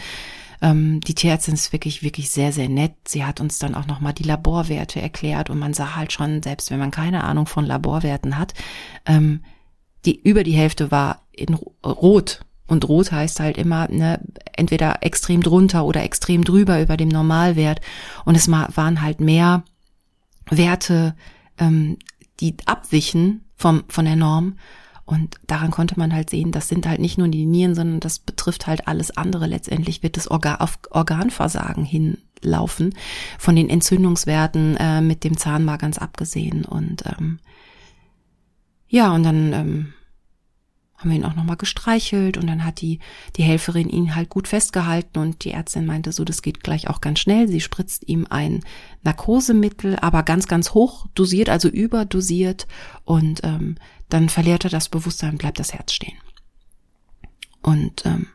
ähm, 0.62 1.00
die 1.02 1.16
Tierärztin 1.16 1.54
ist 1.54 1.72
wirklich, 1.72 2.04
wirklich 2.04 2.30
sehr, 2.30 2.52
sehr 2.52 2.70
nett. 2.70 2.94
Sie 3.08 3.24
hat 3.24 3.40
uns 3.40 3.60
dann 3.60 3.76
auch 3.76 3.88
nochmal 3.88 4.14
die 4.14 4.24
Laborwerte 4.24 5.02
erklärt 5.02 5.50
und 5.50 5.60
man 5.60 5.74
sah 5.74 5.96
halt 5.96 6.12
schon, 6.12 6.44
selbst 6.44 6.72
wenn 6.72 6.80
man 6.80 6.92
keine 6.92 7.24
Ahnung 7.24 7.46
von 7.46 7.66
Laborwerten 7.66 8.38
hat, 8.38 8.54
ähm, 9.06 9.42
die 10.06 10.20
über 10.20 10.44
die 10.44 10.54
Hälfte 10.54 10.92
war 10.92 11.24
in 11.32 11.54
Rot. 11.54 12.42
Und 12.68 12.88
rot 12.88 13.12
heißt 13.12 13.40
halt 13.40 13.58
immer, 13.58 13.90
ne, 13.90 14.20
entweder 14.54 15.02
extrem 15.02 15.42
drunter 15.42 15.86
oder 15.86 16.04
extrem 16.04 16.44
drüber 16.44 16.82
über 16.82 16.98
dem 16.98 17.10
Normalwert. 17.10 17.82
Und 18.26 18.36
es 18.36 18.50
waren 18.50 19.02
halt 19.02 19.20
mehr 19.20 19.64
Werte, 20.50 21.16
ähm, 21.58 21.98
die 22.40 22.56
abwichen 22.66 23.46
vom, 23.56 23.84
von 23.88 24.06
der 24.06 24.16
Norm. 24.16 24.58
Und 25.10 25.40
daran 25.48 25.72
konnte 25.72 25.98
man 25.98 26.14
halt 26.14 26.30
sehen, 26.30 26.52
das 26.52 26.70
sind 26.70 26.86
halt 26.86 27.00
nicht 27.00 27.18
nur 27.18 27.30
die 27.30 27.48
Nieren, 27.48 27.74
sondern 27.74 28.00
das 28.00 28.20
betrifft 28.20 28.68
halt 28.68 28.88
alles 28.88 29.18
andere. 29.18 29.48
Letztendlich 29.48 30.04
wird 30.04 30.18
das 30.18 30.30
Organ, 30.30 30.58
auf 30.58 30.78
Organversagen 30.92 31.84
hinlaufen, 31.84 32.94
von 33.40 33.56
den 33.56 33.72
Entzündungswerten 33.72 34.78
äh, 34.78 35.02
mit 35.02 35.24
dem 35.24 35.36
Zahnmal 35.36 35.80
ganz 35.80 35.98
abgesehen. 35.98 36.64
Und 36.64 37.06
ähm, 37.08 37.40
ja, 38.88 39.12
und 39.12 39.24
dann 39.24 39.52
ähm, 39.54 39.94
haben 40.96 41.10
wir 41.10 41.18
ihn 41.18 41.26
auch 41.26 41.36
nochmal 41.36 41.58
gestreichelt 41.58 42.38
und 42.38 42.46
dann 42.46 42.64
hat 42.64 42.80
die, 42.80 43.00
die 43.36 43.42
Helferin 43.42 43.90
ihn 43.90 44.14
halt 44.14 44.30
gut 44.30 44.48
festgehalten 44.48 45.18
und 45.18 45.44
die 45.44 45.52
Ärztin 45.52 45.88
meinte 45.88 46.12
so, 46.12 46.24
das 46.24 46.44
geht 46.44 46.64
gleich 46.64 46.88
auch 46.88 47.02
ganz 47.02 47.18
schnell. 47.18 47.48
Sie 47.48 47.62
spritzt 47.62 48.08
ihm 48.08 48.28
ein 48.30 48.60
Narkosemittel, 49.02 49.96
aber 49.96 50.22
ganz, 50.22 50.48
ganz 50.48 50.76
hoch 50.76 51.08
dosiert, 51.16 51.50
also 51.50 51.68
überdosiert 51.68 52.68
und 53.06 53.40
ähm, 53.44 53.74
dann 54.10 54.30
verliert 54.30 54.64
er 54.64 54.70
das 54.70 54.90
Bewusstsein, 54.90 55.38
bleibt 55.38 55.60
das 55.60 55.74
Herz 55.74 55.94
stehen. 55.94 56.18
Und 57.62 58.06
ähm, 58.06 58.28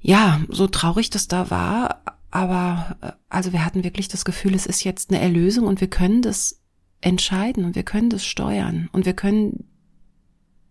ja, 0.00 0.40
so 0.48 0.66
traurig 0.66 1.10
das 1.10 1.28
da 1.28 1.50
war, 1.50 2.02
aber 2.30 2.96
äh, 3.00 3.12
also 3.28 3.52
wir 3.52 3.64
hatten 3.64 3.84
wirklich 3.84 4.08
das 4.08 4.24
Gefühl, 4.24 4.54
es 4.54 4.66
ist 4.66 4.84
jetzt 4.84 5.10
eine 5.10 5.20
Erlösung 5.20 5.66
und 5.66 5.80
wir 5.80 5.88
können 5.88 6.22
das 6.22 6.60
entscheiden 7.00 7.64
und 7.64 7.74
wir 7.74 7.82
können 7.82 8.10
das 8.10 8.24
steuern 8.24 8.88
und 8.92 9.06
wir 9.06 9.14
können 9.14 9.64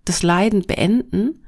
das 0.06 0.24
Leiden 0.24 0.66
beenden. 0.66 1.44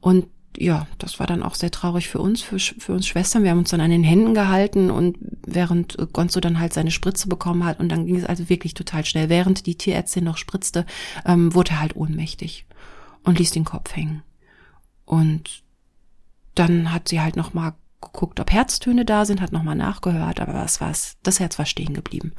Und 0.00 0.28
ja, 0.60 0.88
das 0.98 1.20
war 1.20 1.26
dann 1.28 1.44
auch 1.44 1.54
sehr 1.54 1.70
traurig 1.70 2.08
für 2.08 2.18
uns, 2.18 2.42
für, 2.42 2.58
für 2.58 2.92
uns 2.92 3.06
Schwestern. 3.06 3.44
Wir 3.44 3.52
haben 3.52 3.58
uns 3.58 3.70
dann 3.70 3.80
an 3.80 3.92
den 3.92 4.02
Händen 4.02 4.34
gehalten 4.34 4.90
und 4.90 5.16
während 5.46 5.96
Gonzo 6.12 6.40
dann 6.40 6.58
halt 6.58 6.72
seine 6.72 6.90
Spritze 6.90 7.28
bekommen 7.28 7.64
hat 7.64 7.78
und 7.78 7.88
dann 7.90 8.06
ging 8.06 8.16
es 8.16 8.24
also 8.24 8.48
wirklich 8.48 8.74
total 8.74 9.04
schnell. 9.04 9.28
Während 9.28 9.66
die 9.66 9.76
Tierärztin 9.76 10.24
noch 10.24 10.36
spritzte, 10.36 10.84
ähm, 11.24 11.54
wurde 11.54 11.70
er 11.72 11.80
halt 11.80 11.94
ohnmächtig 11.94 12.66
und 13.22 13.38
ließ 13.38 13.52
den 13.52 13.64
Kopf 13.64 13.94
hängen. 13.94 14.24
Und 15.04 15.62
dann 16.56 16.92
hat 16.92 17.08
sie 17.08 17.20
halt 17.20 17.36
noch 17.36 17.54
mal 17.54 17.74
geguckt, 18.00 18.40
ob 18.40 18.50
Herztöne 18.50 19.04
da 19.04 19.24
sind, 19.24 19.40
hat 19.40 19.52
noch 19.52 19.62
mal 19.62 19.76
nachgehört, 19.76 20.40
aber 20.40 20.54
was 20.54 20.80
war's? 20.80 21.18
Das 21.22 21.38
Herz 21.38 21.58
war 21.58 21.66
stehen 21.66 21.94
geblieben. 21.94 22.32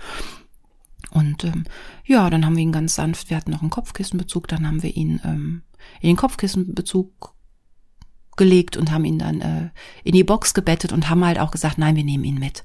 Und 1.12 1.46
ähm, 1.46 1.64
ja, 2.06 2.30
dann 2.30 2.46
haben 2.46 2.58
wir 2.58 2.64
ihn 2.64 2.74
ganz 2.74 2.96
sanft, 2.96 3.30
wir 3.30 3.38
hatten 3.38 3.52
noch 3.52 3.62
einen 3.62 3.70
Kopfkissenbezug, 3.70 4.50
dann 4.50 4.68
haben 4.68 4.84
wir 4.84 4.96
ihn 4.96 5.22
ähm, 5.24 5.62
in 6.02 6.10
den 6.10 6.18
Kopfkissenbezug 6.18 7.34
gelegt 8.40 8.78
und 8.78 8.92
haben 8.92 9.06
ihn 9.06 9.20
dann 9.20 9.42
äh, 9.42 9.70
in 10.04 10.14
die 10.14 10.24
Box 10.24 10.56
gebettet 10.56 10.92
und 10.92 11.12
haben 11.12 11.24
halt 11.24 11.38
auch 11.38 11.52
gesagt, 11.52 11.78
nein, 11.78 11.96
wir 11.96 12.04
nehmen 12.04 12.24
ihn 12.24 12.40
mit. 12.40 12.64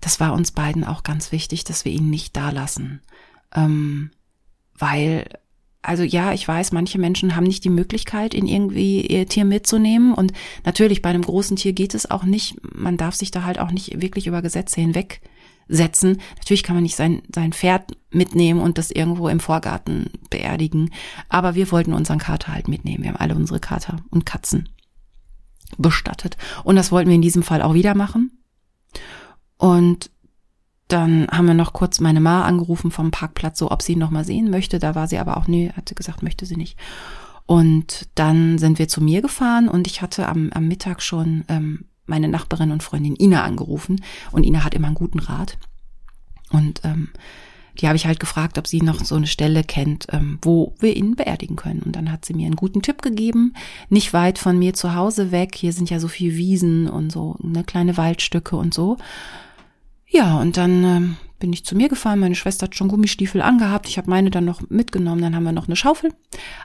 Das 0.00 0.20
war 0.20 0.32
uns 0.32 0.52
beiden 0.52 0.84
auch 0.84 1.02
ganz 1.02 1.32
wichtig, 1.32 1.64
dass 1.64 1.84
wir 1.84 1.92
ihn 1.92 2.08
nicht 2.08 2.34
da 2.36 2.50
lassen. 2.50 3.02
Ähm, 3.54 4.12
weil, 4.78 5.28
also 5.82 6.04
ja, 6.04 6.32
ich 6.32 6.46
weiß, 6.46 6.72
manche 6.72 6.98
Menschen 6.98 7.34
haben 7.34 7.44
nicht 7.44 7.64
die 7.64 7.70
Möglichkeit, 7.70 8.32
ihn 8.32 8.46
irgendwie 8.46 9.04
ihr 9.04 9.26
Tier 9.26 9.44
mitzunehmen. 9.44 10.14
Und 10.14 10.32
natürlich, 10.64 11.02
bei 11.02 11.10
einem 11.10 11.22
großen 11.22 11.56
Tier 11.56 11.72
geht 11.72 11.94
es 11.94 12.10
auch 12.10 12.22
nicht. 12.22 12.56
Man 12.62 12.96
darf 12.96 13.16
sich 13.16 13.32
da 13.32 13.42
halt 13.42 13.58
auch 13.58 13.72
nicht 13.72 14.00
wirklich 14.00 14.28
über 14.28 14.40
Gesetze 14.40 14.80
hinweg 14.80 15.20
setzen. 15.66 16.20
Natürlich 16.38 16.62
kann 16.62 16.76
man 16.76 16.84
nicht 16.84 16.96
sein, 16.96 17.22
sein 17.34 17.52
Pferd 17.52 17.96
mitnehmen 18.10 18.60
und 18.60 18.78
das 18.78 18.92
irgendwo 18.92 19.28
im 19.28 19.40
Vorgarten 19.40 20.10
beerdigen. 20.30 20.90
Aber 21.28 21.56
wir 21.56 21.70
wollten 21.72 21.92
unseren 21.92 22.18
Kater 22.18 22.54
halt 22.54 22.68
mitnehmen. 22.68 23.02
Wir 23.02 23.10
haben 23.10 23.20
alle 23.20 23.34
unsere 23.34 23.58
Kater 23.58 23.96
und 24.10 24.24
Katzen 24.24 24.68
bestattet. 25.76 26.36
Und 26.64 26.76
das 26.76 26.90
wollten 26.92 27.08
wir 27.08 27.16
in 27.16 27.22
diesem 27.22 27.42
Fall 27.42 27.62
auch 27.62 27.74
wieder 27.74 27.94
machen. 27.94 28.30
Und 29.56 30.10
dann 30.88 31.28
haben 31.30 31.46
wir 31.46 31.54
noch 31.54 31.74
kurz 31.74 32.00
meine 32.00 32.20
Ma 32.20 32.44
angerufen 32.44 32.90
vom 32.90 33.10
Parkplatz, 33.10 33.58
so 33.58 33.70
ob 33.70 33.82
sie 33.82 33.92
ihn 33.92 33.98
noch 33.98 34.10
mal 34.10 34.24
sehen 34.24 34.50
möchte. 34.50 34.78
Da 34.78 34.94
war 34.94 35.06
sie 35.06 35.18
aber 35.18 35.36
auch, 35.36 35.46
nee, 35.46 35.70
hat 35.76 35.88
sie 35.88 35.94
gesagt, 35.94 36.22
möchte 36.22 36.46
sie 36.46 36.56
nicht. 36.56 36.78
Und 37.44 38.08
dann 38.14 38.58
sind 38.58 38.78
wir 38.78 38.88
zu 38.88 39.02
mir 39.02 39.22
gefahren 39.22 39.68
und 39.68 39.86
ich 39.86 40.02
hatte 40.02 40.28
am, 40.28 40.50
am 40.52 40.68
Mittag 40.68 41.02
schon 41.02 41.44
ähm, 41.48 41.84
meine 42.06 42.28
Nachbarin 42.28 42.72
und 42.72 42.82
Freundin 42.82 43.16
Ina 43.16 43.42
angerufen 43.44 44.02
und 44.32 44.44
Ina 44.44 44.64
hat 44.64 44.74
immer 44.74 44.88
einen 44.88 44.94
guten 44.94 45.18
Rat. 45.18 45.58
Und 46.50 46.80
ähm, 46.84 47.08
die 47.80 47.86
habe 47.86 47.96
ich 47.96 48.06
halt 48.06 48.20
gefragt, 48.20 48.58
ob 48.58 48.66
sie 48.66 48.80
noch 48.80 49.04
so 49.04 49.14
eine 49.14 49.26
Stelle 49.26 49.62
kennt, 49.62 50.06
ähm, 50.10 50.38
wo 50.42 50.74
wir 50.80 50.96
ihn 50.96 51.14
beerdigen 51.14 51.56
können. 51.56 51.82
Und 51.82 51.94
dann 51.96 52.10
hat 52.10 52.24
sie 52.24 52.34
mir 52.34 52.46
einen 52.46 52.56
guten 52.56 52.82
Tipp 52.82 53.02
gegeben, 53.02 53.54
nicht 53.88 54.12
weit 54.12 54.38
von 54.38 54.58
mir 54.58 54.74
zu 54.74 54.94
Hause 54.94 55.30
weg. 55.30 55.54
Hier 55.54 55.72
sind 55.72 55.90
ja 55.90 56.00
so 56.00 56.08
viel 56.08 56.36
Wiesen 56.36 56.88
und 56.88 57.12
so 57.12 57.36
ne, 57.40 57.64
kleine 57.64 57.96
Waldstücke 57.96 58.56
und 58.56 58.74
so. 58.74 58.96
Ja, 60.06 60.38
und 60.40 60.56
dann 60.56 60.84
ähm, 60.84 61.16
bin 61.38 61.52
ich 61.52 61.64
zu 61.64 61.76
mir 61.76 61.88
gefahren. 61.88 62.18
Meine 62.18 62.34
Schwester 62.34 62.64
hat 62.64 62.74
schon 62.74 62.88
Gummistiefel 62.88 63.42
angehabt. 63.42 63.88
Ich 63.88 63.98
habe 63.98 64.10
meine 64.10 64.30
dann 64.30 64.44
noch 64.44 64.62
mitgenommen. 64.68 65.22
Dann 65.22 65.36
haben 65.36 65.44
wir 65.44 65.52
noch 65.52 65.68
eine 65.68 65.76
Schaufel 65.76 66.12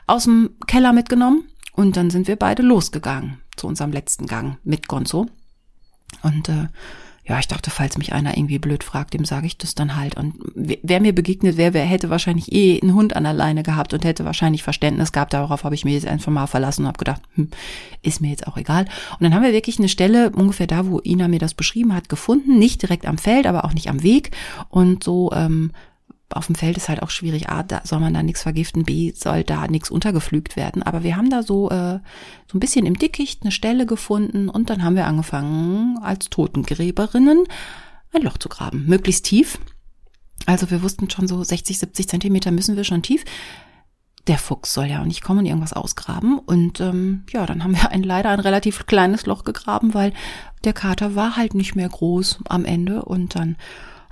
aus 0.06 0.24
dem 0.24 0.50
Keller 0.66 0.92
mitgenommen. 0.92 1.44
Und 1.72 1.96
dann 1.96 2.10
sind 2.10 2.28
wir 2.28 2.36
beide 2.36 2.62
losgegangen 2.62 3.38
zu 3.56 3.66
unserem 3.66 3.92
letzten 3.92 4.26
Gang 4.26 4.58
mit 4.64 4.88
Gonzo. 4.88 5.26
Und 6.22 6.48
äh, 6.48 6.68
ja, 7.26 7.38
ich 7.38 7.48
dachte, 7.48 7.70
falls 7.70 7.96
mich 7.96 8.12
einer 8.12 8.36
irgendwie 8.36 8.58
blöd 8.58 8.84
fragt, 8.84 9.14
dem 9.14 9.24
sage 9.24 9.46
ich 9.46 9.56
das 9.56 9.74
dann 9.74 9.96
halt. 9.96 10.14
Und 10.16 10.34
wer 10.54 11.00
mir 11.00 11.14
begegnet 11.14 11.56
wäre, 11.56 11.72
wer 11.72 11.86
hätte 11.86 12.10
wahrscheinlich 12.10 12.52
eh 12.52 12.78
einen 12.82 12.92
Hund 12.92 13.16
an 13.16 13.24
der 13.24 13.32
Leine 13.32 13.62
gehabt 13.62 13.94
und 13.94 14.04
hätte 14.04 14.26
wahrscheinlich 14.26 14.62
Verständnis 14.62 15.10
gehabt. 15.10 15.32
Darauf 15.32 15.64
habe 15.64 15.74
ich 15.74 15.86
mir 15.86 15.94
jetzt 15.94 16.06
einfach 16.06 16.30
mal 16.30 16.46
verlassen 16.46 16.82
und 16.82 16.88
habe 16.88 16.98
gedacht, 16.98 17.22
hm, 17.34 17.48
ist 18.02 18.20
mir 18.20 18.28
jetzt 18.28 18.46
auch 18.46 18.58
egal. 18.58 18.84
Und 19.12 19.22
dann 19.22 19.34
haben 19.34 19.42
wir 19.42 19.54
wirklich 19.54 19.78
eine 19.78 19.88
Stelle 19.88 20.30
ungefähr 20.30 20.66
da, 20.66 20.86
wo 20.86 21.00
Ina 21.02 21.28
mir 21.28 21.38
das 21.38 21.54
beschrieben 21.54 21.94
hat, 21.94 22.10
gefunden. 22.10 22.58
Nicht 22.58 22.82
direkt 22.82 23.06
am 23.06 23.16
Feld, 23.16 23.46
aber 23.46 23.64
auch 23.64 23.72
nicht 23.72 23.88
am 23.88 24.02
Weg. 24.02 24.32
Und 24.68 25.02
so 25.02 25.32
ähm, 25.32 25.70
auf 26.34 26.46
dem 26.46 26.54
Feld 26.54 26.76
ist 26.76 26.88
halt 26.88 27.02
auch 27.02 27.10
schwierig. 27.10 27.48
A, 27.48 27.62
da 27.62 27.82
soll 27.84 28.00
man 28.00 28.14
da 28.14 28.22
nichts 28.22 28.42
vergiften, 28.42 28.84
B, 28.84 29.12
soll 29.14 29.44
da 29.44 29.66
nichts 29.68 29.90
untergepflügt 29.90 30.56
werden. 30.56 30.82
Aber 30.82 31.02
wir 31.02 31.16
haben 31.16 31.30
da 31.30 31.42
so, 31.42 31.70
äh, 31.70 32.00
so 32.50 32.56
ein 32.56 32.60
bisschen 32.60 32.86
im 32.86 32.98
Dickicht 32.98 33.42
eine 33.42 33.52
Stelle 33.52 33.86
gefunden 33.86 34.48
und 34.48 34.70
dann 34.70 34.82
haben 34.82 34.96
wir 34.96 35.06
angefangen, 35.06 35.98
als 35.98 36.30
Totengräberinnen 36.30 37.44
ein 38.12 38.22
Loch 38.22 38.38
zu 38.38 38.48
graben. 38.48 38.86
Möglichst 38.86 39.26
tief. 39.26 39.58
Also 40.46 40.70
wir 40.70 40.82
wussten 40.82 41.08
schon 41.10 41.28
so 41.28 41.42
60, 41.42 41.78
70 41.78 42.08
Zentimeter 42.08 42.50
müssen 42.50 42.76
wir 42.76 42.84
schon 42.84 43.02
tief. 43.02 43.24
Der 44.26 44.38
Fuchs 44.38 44.72
soll 44.72 44.86
ja 44.86 45.00
auch 45.00 45.06
nicht 45.06 45.22
kommen 45.22 45.40
und 45.40 45.46
irgendwas 45.46 45.74
ausgraben. 45.74 46.38
Und 46.38 46.80
ähm, 46.80 47.24
ja, 47.30 47.44
dann 47.46 47.62
haben 47.62 47.76
wir 47.76 47.90
ein, 47.90 48.02
leider 48.02 48.30
ein 48.30 48.40
relativ 48.40 48.86
kleines 48.86 49.26
Loch 49.26 49.44
gegraben, 49.44 49.94
weil 49.94 50.12
der 50.64 50.72
Kater 50.72 51.14
war 51.14 51.36
halt 51.36 51.54
nicht 51.54 51.76
mehr 51.76 51.88
groß 51.88 52.40
am 52.48 52.64
Ende. 52.64 53.04
Und 53.04 53.34
dann 53.34 53.56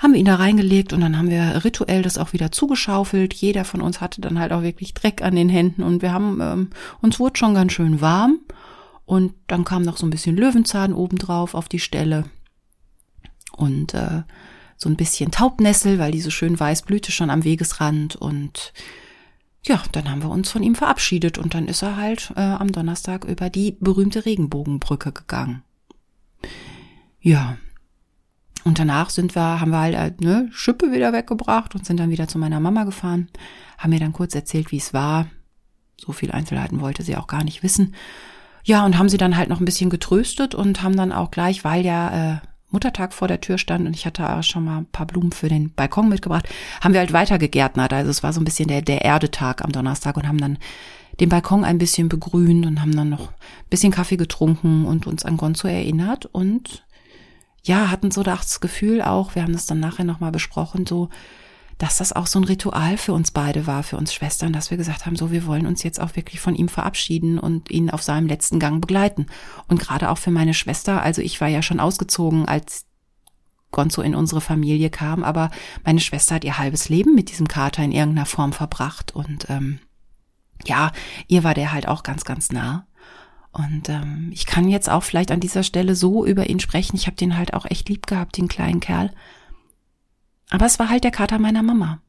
haben 0.02 0.14
wir 0.14 0.20
ihn 0.20 0.26
da 0.26 0.34
reingelegt 0.34 0.92
und 0.92 1.00
dann 1.00 1.16
haben 1.16 1.30
wir 1.30 1.64
rituell 1.64 2.02
das 2.02 2.18
auch 2.18 2.32
wieder 2.32 2.50
zugeschaufelt. 2.50 3.32
Jeder 3.34 3.64
von 3.64 3.80
uns 3.80 4.00
hatte 4.00 4.20
dann 4.20 4.38
halt 4.38 4.52
auch 4.52 4.62
wirklich 4.62 4.94
Dreck 4.94 5.22
an 5.22 5.36
den 5.36 5.48
Händen 5.48 5.84
und 5.84 6.02
wir 6.02 6.12
haben, 6.12 6.40
ähm, 6.40 6.70
uns 7.00 7.20
wurde 7.20 7.38
schon 7.38 7.54
ganz 7.54 7.72
schön 7.72 8.00
warm. 8.00 8.40
Und 9.04 9.34
dann 9.46 9.64
kam 9.64 9.82
noch 9.82 9.96
so 9.96 10.06
ein 10.06 10.10
bisschen 10.10 10.36
Löwenzahn 10.36 10.92
obendrauf 10.92 11.54
auf 11.54 11.68
die 11.68 11.78
Stelle. 11.78 12.24
Und 13.56 13.94
äh, 13.94 14.22
so 14.76 14.88
ein 14.88 14.96
bisschen 14.96 15.30
Taubnessel, 15.30 15.98
weil 15.98 16.10
diese 16.10 16.30
schön 16.30 16.58
weiß 16.58 16.82
blühte 16.82 17.12
schon 17.12 17.30
am 17.30 17.44
Wegesrand. 17.44 18.16
Und 18.16 18.72
ja, 19.64 19.82
dann 19.92 20.10
haben 20.10 20.22
wir 20.22 20.30
uns 20.30 20.50
von 20.50 20.64
ihm 20.64 20.74
verabschiedet 20.74 21.38
und 21.38 21.54
dann 21.54 21.68
ist 21.68 21.82
er 21.82 21.96
halt 21.96 22.32
äh, 22.36 22.40
am 22.40 22.72
Donnerstag 22.72 23.24
über 23.24 23.50
die 23.50 23.76
berühmte 23.78 24.24
Regenbogenbrücke 24.24 25.12
gegangen. 25.12 25.62
Ja, 27.20 27.56
und 28.64 28.78
danach 28.78 29.10
sind 29.10 29.34
wir, 29.34 29.60
haben 29.60 29.70
wir 29.70 29.80
halt 29.80 29.94
äh, 29.96 30.12
ne, 30.24 30.48
Schippe 30.52 30.92
wieder 30.92 31.12
weggebracht 31.12 31.74
und 31.74 31.84
sind 31.84 31.98
dann 31.98 32.10
wieder 32.10 32.28
zu 32.28 32.38
meiner 32.38 32.60
Mama 32.60 32.84
gefahren, 32.84 33.28
haben 33.78 33.90
mir 33.90 34.00
dann 34.00 34.12
kurz 34.12 34.34
erzählt, 34.34 34.70
wie 34.72 34.76
es 34.76 34.94
war. 34.94 35.26
So 35.96 36.12
viel 36.12 36.32
Einzelheiten 36.32 36.80
wollte 36.80 37.02
sie 37.02 37.16
auch 37.16 37.26
gar 37.26 37.44
nicht 37.44 37.62
wissen. 37.62 37.94
Ja, 38.64 38.84
und 38.84 38.98
haben 38.98 39.08
sie 39.08 39.18
dann 39.18 39.36
halt 39.36 39.48
noch 39.48 39.60
ein 39.60 39.64
bisschen 39.64 39.90
getröstet 39.90 40.54
und 40.54 40.82
haben 40.82 40.96
dann 40.96 41.12
auch 41.12 41.30
gleich, 41.30 41.64
weil 41.64 41.84
ja 41.84 42.34
äh, 42.34 42.38
Muttertag 42.70 43.12
vor 43.12 43.28
der 43.28 43.40
Tür 43.40 43.58
stand 43.58 43.86
und 43.86 43.94
ich 43.94 44.06
hatte 44.06 44.28
auch 44.28 44.42
schon 44.42 44.64
mal 44.64 44.78
ein 44.78 44.86
paar 44.86 45.06
Blumen 45.06 45.32
für 45.32 45.48
den 45.48 45.72
Balkon 45.74 46.08
mitgebracht, 46.08 46.48
haben 46.80 46.94
wir 46.94 47.00
halt 47.00 47.12
weiter 47.12 47.38
gegärtnert. 47.38 47.92
Also 47.92 48.10
es 48.10 48.22
war 48.22 48.32
so 48.32 48.40
ein 48.40 48.44
bisschen 48.44 48.68
der, 48.68 48.82
der 48.82 49.04
Erdetag 49.04 49.62
am 49.62 49.72
Donnerstag 49.72 50.16
und 50.16 50.26
haben 50.26 50.38
dann 50.38 50.58
den 51.20 51.28
Balkon 51.28 51.64
ein 51.64 51.78
bisschen 51.78 52.08
begrünt 52.08 52.64
und 52.64 52.80
haben 52.80 52.96
dann 52.96 53.10
noch 53.10 53.28
ein 53.28 53.68
bisschen 53.68 53.92
Kaffee 53.92 54.16
getrunken 54.16 54.86
und 54.86 55.06
uns 55.06 55.24
an 55.24 55.36
Gonzo 55.36 55.68
erinnert 55.68 56.26
und 56.26 56.84
ja, 57.62 57.90
hatten 57.90 58.10
so 58.10 58.22
das 58.22 58.60
Gefühl 58.60 59.02
auch, 59.02 59.34
wir 59.34 59.42
haben 59.42 59.52
das 59.52 59.66
dann 59.66 59.80
nachher 59.80 60.04
nochmal 60.04 60.32
besprochen, 60.32 60.86
so, 60.86 61.08
dass 61.78 61.98
das 61.98 62.12
auch 62.12 62.26
so 62.26 62.38
ein 62.38 62.44
Ritual 62.44 62.96
für 62.96 63.12
uns 63.12 63.30
beide 63.30 63.66
war, 63.66 63.82
für 63.82 63.96
uns 63.96 64.12
Schwestern, 64.12 64.52
dass 64.52 64.70
wir 64.70 64.78
gesagt 64.78 65.06
haben, 65.06 65.16
so, 65.16 65.30
wir 65.30 65.46
wollen 65.46 65.66
uns 65.66 65.82
jetzt 65.82 66.00
auch 66.00 66.16
wirklich 66.16 66.40
von 66.40 66.54
ihm 66.54 66.68
verabschieden 66.68 67.38
und 67.38 67.70
ihn 67.70 67.90
auf 67.90 68.02
seinem 68.02 68.26
letzten 68.26 68.58
Gang 68.58 68.80
begleiten. 68.80 69.26
Und 69.68 69.80
gerade 69.80 70.10
auch 70.10 70.18
für 70.18 70.30
meine 70.30 70.54
Schwester, 70.54 71.02
also 71.02 71.22
ich 71.22 71.40
war 71.40 71.48
ja 71.48 71.62
schon 71.62 71.80
ausgezogen, 71.80 72.46
als 72.46 72.86
Gonzo 73.70 74.02
in 74.02 74.14
unsere 74.14 74.40
Familie 74.40 74.90
kam, 74.90 75.24
aber 75.24 75.50
meine 75.84 76.00
Schwester 76.00 76.36
hat 76.36 76.44
ihr 76.44 76.58
halbes 76.58 76.88
Leben 76.88 77.14
mit 77.14 77.30
diesem 77.30 77.48
Kater 77.48 77.82
in 77.82 77.92
irgendeiner 77.92 78.26
Form 78.26 78.52
verbracht 78.52 79.14
und 79.14 79.48
ähm, 79.48 79.80
ja, 80.64 80.92
ihr 81.26 81.42
war 81.42 81.54
der 81.54 81.72
halt 81.72 81.88
auch 81.88 82.02
ganz, 82.02 82.24
ganz 82.24 82.52
nah. 82.52 82.86
Und 83.52 83.88
ähm, 83.90 84.30
ich 84.32 84.46
kann 84.46 84.68
jetzt 84.68 84.88
auch 84.88 85.02
vielleicht 85.02 85.30
an 85.30 85.40
dieser 85.40 85.62
Stelle 85.62 85.94
so 85.94 86.24
über 86.24 86.48
ihn 86.48 86.60
sprechen. 86.60 86.96
Ich 86.96 87.06
habe 87.06 87.16
den 87.16 87.36
halt 87.36 87.52
auch 87.52 87.66
echt 87.66 87.88
lieb 87.88 88.06
gehabt, 88.06 88.38
den 88.38 88.48
kleinen 88.48 88.80
Kerl. 88.80 89.12
Aber 90.50 90.66
es 90.66 90.78
war 90.78 90.88
halt 90.88 91.04
der 91.04 91.10
Kater 91.10 91.38
meiner 91.38 91.62
Mama. 91.62 92.00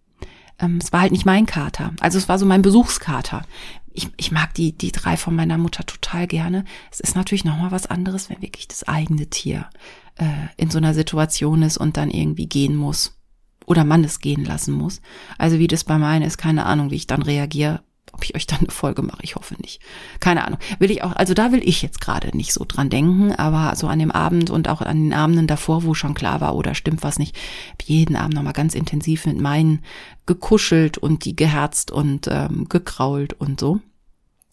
Ähm, 0.60 0.80
es 0.82 0.94
war 0.94 1.02
halt 1.02 1.12
nicht 1.12 1.26
mein 1.26 1.46
Kater. 1.46 1.94
Also 2.00 2.18
es 2.18 2.30
war 2.30 2.40
so 2.40 2.46
mein 2.46 2.62
Besuchskater. 2.62 3.46
Ich, 3.92 4.10
ich 4.16 4.32
mag 4.32 4.54
die, 4.54 4.76
die 4.76 4.92
drei 4.94 5.18
von 5.18 5.36
meiner 5.36 5.58
Mutter 5.58 5.86
total 5.86 6.28
gerne. 6.28 6.64
Es 6.92 7.02
ist 7.02 7.16
natürlich 7.16 7.46
nochmal 7.46 7.72
was 7.72 7.88
anderes, 7.88 8.30
wenn 8.30 8.42
wirklich 8.42 8.70
das 8.70 8.88
eigene 8.88 9.28
Tier 9.28 9.70
äh, 10.16 10.48
in 10.56 10.72
so 10.72 10.78
einer 10.78 10.94
Situation 10.94 11.62
ist 11.62 11.78
und 11.78 11.98
dann 11.98 12.10
irgendwie 12.10 12.48
gehen 12.48 12.76
muss. 12.76 13.20
Oder 13.66 13.84
man 13.84 14.04
es 14.04 14.20
gehen 14.20 14.46
lassen 14.46 14.74
muss. 14.74 15.02
Also 15.38 15.60
wie 15.60 15.68
das 15.68 15.84
bei 15.84 15.98
meinen 15.98 16.24
ist, 16.24 16.38
keine 16.38 16.66
Ahnung, 16.66 16.90
wie 16.90 16.96
ich 16.96 17.08
dann 17.08 17.22
reagiere 17.22 17.82
ob 18.14 18.24
ich 18.24 18.36
euch 18.36 18.48
dann 18.48 18.60
eine 18.60 18.72
Folge 18.72 19.02
mache, 19.02 19.24
ich 19.24 19.36
hoffe 19.36 19.56
nicht. 19.60 19.82
Keine 20.20 20.46
Ahnung. 20.46 20.60
Will 20.80 20.92
ich 20.92 21.04
auch, 21.04 21.14
also 21.14 21.34
da 21.34 21.52
will 21.52 21.68
ich 21.68 21.82
jetzt 21.82 22.00
gerade 22.00 22.36
nicht 22.38 22.54
so 22.54 22.64
dran 22.66 22.90
denken, 22.90 23.34
aber 23.34 23.76
so 23.76 23.88
an 23.88 24.00
dem 24.00 24.12
Abend 24.12 24.52
und 24.52 24.70
auch 24.70 24.82
an 24.82 25.04
den 25.04 25.14
Abenden 25.14 25.48
davor, 25.48 25.84
wo 25.84 25.94
schon 25.94 26.14
klar 26.14 26.40
war, 26.40 26.56
oder 26.56 26.76
stimmt 26.76 27.04
was 27.04 27.20
nicht, 27.20 27.36
hab 27.72 27.82
jeden 27.82 28.16
Abend 28.16 28.36
nochmal 28.36 28.54
ganz 28.54 28.76
intensiv 28.76 29.26
mit 29.26 29.42
meinen 29.42 29.82
gekuschelt 30.26 30.98
und 30.98 31.26
die 31.26 31.36
geherzt 31.36 31.92
und 31.92 32.28
ähm, 32.32 32.70
gekrault 32.70 33.34
und 33.34 33.60
so. 33.60 33.82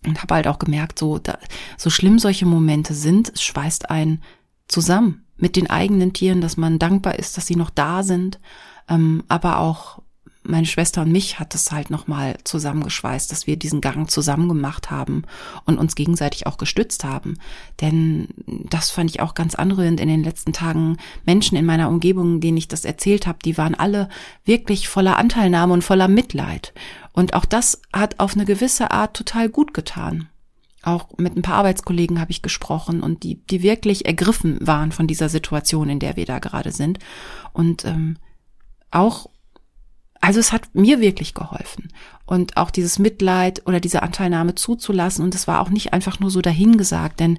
Und 0.07 0.23
habe 0.23 0.35
halt 0.35 0.49
auch 0.49 0.59
gemerkt, 0.59 0.99
so, 0.99 1.19
da, 1.19 1.39
so 1.77 1.91
schlimm 1.91 2.19
solche 2.19 2.47
Momente 2.47 2.95
sind, 2.95 3.31
es 3.35 3.43
schweißt 3.43 3.91
einen 3.91 4.23
zusammen 4.67 5.27
mit 5.37 5.57
den 5.57 5.69
eigenen 5.69 6.15
Tieren, 6.15 6.41
dass 6.41 6.57
man 6.57 6.79
dankbar 6.79 7.19
ist, 7.19 7.37
dass 7.37 7.47
sie 7.47 7.57
noch 7.57 7.71
da 7.71 8.03
sind, 8.03 8.41
ähm, 8.89 9.23
aber 9.29 9.59
auch 9.59 10.01
meine 10.51 10.67
Schwester 10.67 11.03
und 11.03 11.13
mich 11.13 11.39
hat 11.39 11.55
es 11.55 11.73
halt 11.73 11.91
nochmal 11.91 12.37
zusammengeschweißt, 12.45 13.31
dass 13.31 13.47
wir 13.47 13.57
diesen 13.57 13.81
Gang 13.81 14.11
zusammen 14.11 14.49
gemacht 14.49 14.91
haben 14.91 15.23
und 15.65 15.79
uns 15.79 15.95
gegenseitig 15.95 16.47
auch 16.47 16.59
gestützt 16.59 17.05
haben. 17.05 17.39
Denn 17.81 18.29
das 18.47 18.91
fand 18.91 19.11
ich 19.11 19.21
auch 19.21 19.35
ganz 19.35 19.55
anrührend 19.55 20.01
in 20.01 20.09
den 20.09 20.25
letzten 20.25 20.53
Tagen. 20.53 20.99
Menschen 21.25 21.57
in 21.57 21.65
meiner 21.65 21.89
Umgebung, 21.89 22.41
denen 22.41 22.59
ich 22.59 22.69
das 22.69 22.85
erzählt 22.85 23.27
habe, 23.27 23.39
die 23.45 23.57
waren 23.57 23.75
alle 23.75 24.09
wirklich 24.45 24.89
voller 24.89 25.17
Anteilnahme 25.17 25.73
und 25.73 25.85
voller 25.85 26.09
Mitleid. 26.09 26.75
Und 27.13 27.35
auch 27.35 27.45
das 27.45 27.81
hat 27.93 28.21
auf 28.21 28.35
eine 28.35 28.45
gewisse 28.45 28.91
Art 28.91 29.15
total 29.15 29.49
gut 29.49 29.75
getan. 29.75 30.29
Auch 30.83 31.09
mit 31.19 31.37
ein 31.37 31.43
paar 31.43 31.57
Arbeitskollegen 31.57 32.21
habe 32.21 32.31
ich 32.31 32.43
gesprochen 32.43 33.03
und 33.03 33.23
die, 33.23 33.45
die 33.47 33.63
wirklich 33.63 34.07
ergriffen 34.07 34.59
waren 34.61 34.93
von 34.93 35.07
dieser 35.07 35.29
Situation, 35.29 35.91
in 35.91 35.99
der 35.99 36.17
wir 36.17 36.25
da 36.25 36.39
gerade 36.39 36.73
sind. 36.73 36.99
Und 37.53 37.85
ähm, 37.85 38.17
auch 38.91 39.30
also 40.21 40.39
es 40.39 40.53
hat 40.53 40.75
mir 40.75 41.01
wirklich 41.01 41.35
geholfen. 41.35 41.93
Und 42.27 42.57
auch 42.57 42.71
dieses 42.71 42.99
Mitleid 42.99 43.67
oder 43.67 43.81
diese 43.81 44.03
Anteilnahme 44.03 44.55
zuzulassen. 44.55 45.25
Und 45.25 45.35
es 45.35 45.49
war 45.49 45.61
auch 45.61 45.71
nicht 45.71 45.93
einfach 45.93 46.21
nur 46.21 46.31
so 46.31 46.41
dahingesagt, 46.41 47.21
denn 47.21 47.39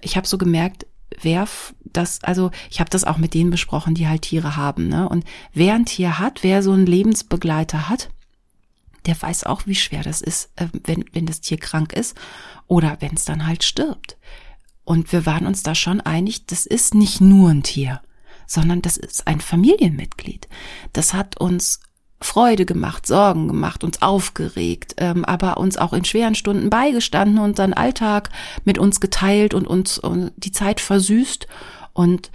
ich 0.00 0.16
habe 0.16 0.26
so 0.26 0.38
gemerkt, 0.38 0.86
wer 1.20 1.46
das, 1.84 2.22
also 2.22 2.50
ich 2.70 2.80
habe 2.80 2.90
das 2.90 3.04
auch 3.04 3.18
mit 3.18 3.34
denen 3.34 3.50
besprochen, 3.50 3.94
die 3.94 4.08
halt 4.08 4.22
Tiere 4.22 4.56
haben. 4.56 4.88
Ne? 4.88 5.08
Und 5.08 5.24
wer 5.52 5.74
ein 5.74 5.86
Tier 5.86 6.18
hat, 6.18 6.42
wer 6.42 6.62
so 6.62 6.72
einen 6.72 6.86
Lebensbegleiter 6.86 7.88
hat, 7.88 8.10
der 9.06 9.20
weiß 9.20 9.44
auch, 9.44 9.66
wie 9.66 9.74
schwer 9.74 10.02
das 10.02 10.20
ist, 10.20 10.50
äh, 10.56 10.68
wenn, 10.84 11.04
wenn 11.12 11.26
das 11.26 11.40
Tier 11.40 11.58
krank 11.58 11.92
ist 11.92 12.16
oder 12.66 12.98
wenn 13.00 13.14
es 13.14 13.24
dann 13.24 13.46
halt 13.46 13.64
stirbt. 13.64 14.16
Und 14.84 15.12
wir 15.12 15.26
waren 15.26 15.46
uns 15.46 15.62
da 15.62 15.74
schon 15.74 16.00
einig, 16.00 16.46
das 16.46 16.66
ist 16.66 16.94
nicht 16.94 17.20
nur 17.20 17.50
ein 17.50 17.62
Tier, 17.62 18.00
sondern 18.46 18.82
das 18.82 18.96
ist 18.96 19.26
ein 19.26 19.40
Familienmitglied. 19.40 20.48
Das 20.92 21.14
hat 21.14 21.40
uns 21.40 21.80
Freude 22.22 22.64
gemacht, 22.64 23.06
Sorgen 23.06 23.48
gemacht, 23.48 23.84
uns 23.84 24.00
aufgeregt, 24.02 24.94
ähm, 24.98 25.24
aber 25.24 25.58
uns 25.58 25.76
auch 25.76 25.92
in 25.92 26.04
schweren 26.04 26.34
Stunden 26.34 26.70
beigestanden 26.70 27.38
und 27.38 27.50
unseren 27.50 27.74
Alltag 27.74 28.30
mit 28.64 28.78
uns 28.78 29.00
geteilt 29.00 29.54
und 29.54 29.66
uns 29.66 29.98
und 29.98 30.32
die 30.36 30.52
Zeit 30.52 30.80
versüßt. 30.80 31.46
Und 31.92 32.30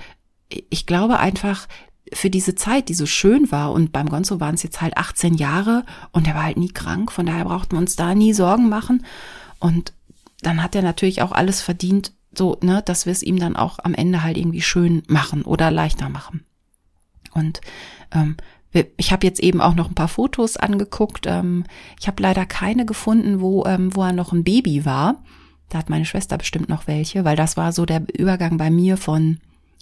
ich 0.50 0.86
glaube 0.86 1.19
einfach, 1.19 1.67
für 2.13 2.30
diese 2.30 2.56
Zeit, 2.56 2.89
die 2.89 2.93
so 2.93 3.06
schön 3.06 3.52
war, 3.52 3.71
und 3.71 3.91
beim 3.91 4.10
Gonzo 4.10 4.39
waren 4.39 4.56
es 4.56 4.63
jetzt 4.63 4.82
halt 4.82 4.97
18 4.97 5.34
Jahre 5.34 5.84
und 6.12 6.28
er 6.28 6.36
war 6.36 6.43
halt 6.43 6.58
nie 6.58 6.69
krank, 6.69 7.12
von 7.12 7.26
daher 7.26 7.45
brauchten 7.45 7.73
wir 7.73 7.80
uns 7.80 7.95
da 7.95 8.15
nie 8.15 8.34
Sorgen 8.34 8.69
machen. 8.69 9.06
Und 9.60 9.93
dann 10.41 10.63
hat 10.63 10.76
er 10.76 10.82
natürlich 10.82 11.21
auch 11.21 11.32
alles 11.32 11.62
verdient, 11.62 12.13
so, 12.34 12.58
ne, 12.62 12.82
dass 12.86 13.06
wir 13.06 13.12
es 13.12 13.23
ihm 13.23 13.39
dann 13.39 13.56
auch 13.56 13.80
am 13.84 13.93
Ende 13.93 14.23
halt 14.23 14.38
irgendwie 14.38 14.62
schön 14.62 15.04
machen 15.08 15.41
oder 15.41 15.71
leichter 15.71 16.10
machen. 16.10 16.45
Und 17.34 17.62
ähm, 18.12 18.38
ich 18.98 19.12
habe 19.12 19.26
jetzt 19.26 19.40
eben 19.40 19.62
auch 19.62 19.76
noch 19.76 19.90
ein 19.90 19.96
paar 19.96 20.08
Fotos 20.08 20.58
angeguckt. 20.58 21.26
Ähm, 21.28 21.63
ich 22.00 22.08
habe 22.08 22.22
leider 22.22 22.46
keine 22.46 22.86
gefunden, 22.86 23.42
wo, 23.42 23.66
ähm, 23.66 23.96
wo 23.96 24.04
er 24.04 24.13
noch 24.13 24.34
ein 24.34 24.44
Baby 24.44 24.86
war. 24.86 25.24
Da 25.70 25.80
hat 25.80 25.90
meine 25.90 26.06
Schwester 26.06 26.38
bestimmt 26.38 26.70
noch 26.70 26.88
welche, 26.88 27.26
weil 27.26 27.36
das 27.36 27.58
war 27.58 27.72
so 27.72 27.86
der 27.86 28.04
Übergang 28.18 28.58
bei 28.58 28.70
mir 28.70 28.98
von 28.98 29.40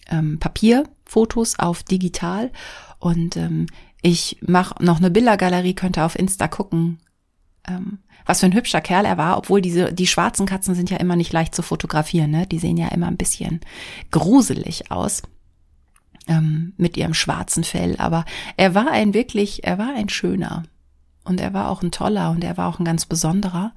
ähm, 0.10 0.40
Papierfotos 0.40 1.60
auf 1.60 1.84
digital. 1.84 2.52
Und 3.00 3.38
ähm, 3.38 3.68
ich 4.02 4.38
mache 4.42 4.84
noch 4.84 4.98
eine 4.98 5.12
Bildergalerie, 5.12 5.74
könnt 5.74 5.98
ihr 5.98 6.06
auf 6.06 6.18
Insta 6.18 6.48
gucken. 6.48 7.00
Ähm, 7.68 8.00
was 8.26 8.40
für 8.40 8.48
ein 8.48 8.56
hübscher 8.56 8.82
Kerl 8.82 9.06
er 9.06 9.18
war, 9.18 9.38
obwohl 9.38 9.62
diese, 9.62 9.94
die 9.94 10.08
schwarzen 10.08 10.48
Katzen 10.48 10.74
sind 10.74 10.90
ja 10.90 10.98
immer 10.98 11.16
nicht 11.16 11.32
leicht 11.32 11.54
zu 11.54 11.62
fotografieren, 11.62 12.32
ne? 12.32 12.48
Die 12.48 12.58
sehen 12.58 12.78
ja 12.78 12.88
immer 12.88 13.08
ein 13.08 13.18
bisschen 13.18 13.62
gruselig 14.10 14.92
aus 14.92 15.22
ähm, 16.28 16.74
mit 16.78 16.98
ihrem 16.98 17.14
schwarzen 17.14 17.64
Fell. 17.64 17.96
Aber 17.98 18.26
er 18.58 18.76
war 18.76 18.92
ein 18.92 19.14
wirklich, 19.14 19.64
er 19.64 19.78
war 19.78 19.94
ein 19.96 20.10
schöner. 20.10 20.64
Und 21.24 21.42
er 21.42 21.54
war 21.54 21.70
auch 21.70 21.82
ein 21.82 21.92
toller 21.92 22.30
und 22.32 22.44
er 22.44 22.58
war 22.58 22.68
auch 22.70 22.80
ein 22.80 22.86
ganz 22.86 23.06
besonderer. 23.06 23.74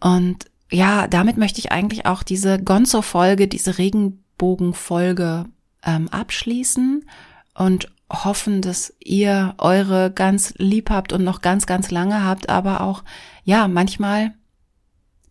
Und 0.00 0.50
ja, 0.70 1.06
damit 1.08 1.38
möchte 1.38 1.60
ich 1.60 1.72
eigentlich 1.72 2.04
auch 2.04 2.22
diese 2.22 2.62
Gonzo-Folge, 2.62 3.48
diese 3.48 3.78
Regenbogen-Folge 3.78 5.46
ähm, 5.82 6.08
abschließen 6.08 7.08
und 7.54 7.90
hoffen, 8.10 8.60
dass 8.60 8.92
ihr 9.00 9.54
eure 9.58 10.10
ganz 10.10 10.52
lieb 10.58 10.90
habt 10.90 11.12
und 11.12 11.24
noch 11.24 11.40
ganz, 11.40 11.66
ganz 11.66 11.90
lange 11.90 12.22
habt, 12.22 12.48
aber 12.48 12.82
auch, 12.82 13.02
ja, 13.44 13.66
manchmal, 13.66 14.34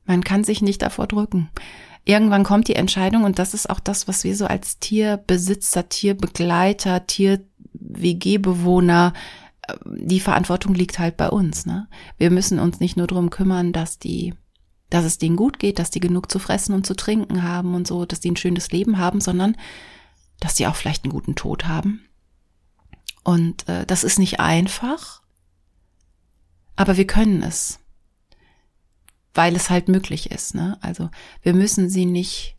man 0.06 0.24
kann 0.24 0.44
sich 0.44 0.62
nicht 0.62 0.82
davor 0.82 1.08
drücken 1.08 1.50
irgendwann 2.06 2.44
kommt 2.44 2.68
die 2.68 2.76
Entscheidung 2.76 3.24
und 3.24 3.40
das 3.40 3.54
ist 3.54 3.70
auch 3.70 3.80
das, 3.80 4.08
was 4.08 4.24
wir 4.24 4.36
so 4.36 4.46
als 4.46 4.80
Tierbesitzer, 4.80 5.90
Tierbegleiter, 5.90 7.08
Tier-WG-Bewohner, 7.08 9.14
äh, 9.68 9.76
die 9.86 10.20
Verantwortung 10.20 10.74
liegt 10.74 11.00
halt 11.00 11.18
bei 11.18 11.30
uns. 11.30 11.66
Ne? 11.66 11.88
Wir 12.18 12.32
müssen 12.32 12.60
uns 12.60 12.80
nicht 12.80 12.98
nur 12.98 13.08
darum 13.08 13.30
kümmern, 13.30 13.74
dass 13.74 14.00
die, 14.00 14.34
dass 14.90 15.06
es 15.06 15.18
denen 15.18 15.38
gut 15.38 15.60
geht, 15.60 15.80
dass 15.80 15.92
die 15.92 16.00
genug 16.00 16.32
zu 16.32 16.40
fressen 16.40 16.74
und 16.74 16.86
zu 16.86 16.96
trinken 16.96 17.44
haben 17.44 17.76
und 17.76 17.88
so, 17.88 18.06
dass 18.06 18.20
die 18.20 18.32
ein 18.32 18.38
schönes 18.38 18.72
Leben 18.72 18.98
haben, 18.98 19.22
sondern 19.22 19.56
dass 20.40 20.56
die 20.56 20.68
auch 20.68 20.76
vielleicht 20.76 21.06
einen 21.06 21.14
guten 21.14 21.36
Tod 21.36 21.68
haben. 21.68 22.02
Und 23.24 23.68
äh, 23.70 23.86
das 23.86 24.04
ist 24.04 24.20
nicht 24.20 24.42
einfach, 24.42 25.22
aber 26.76 26.98
wir 26.98 27.08
können 27.08 27.44
es 27.44 27.80
weil 29.34 29.56
es 29.56 29.70
halt 29.70 29.88
möglich 29.88 30.32
ist. 30.32 30.56
Ne? 30.56 30.78
Also 30.82 31.10
wir 31.42 31.54
müssen 31.54 31.90
sie 31.90 32.06
nicht 32.06 32.56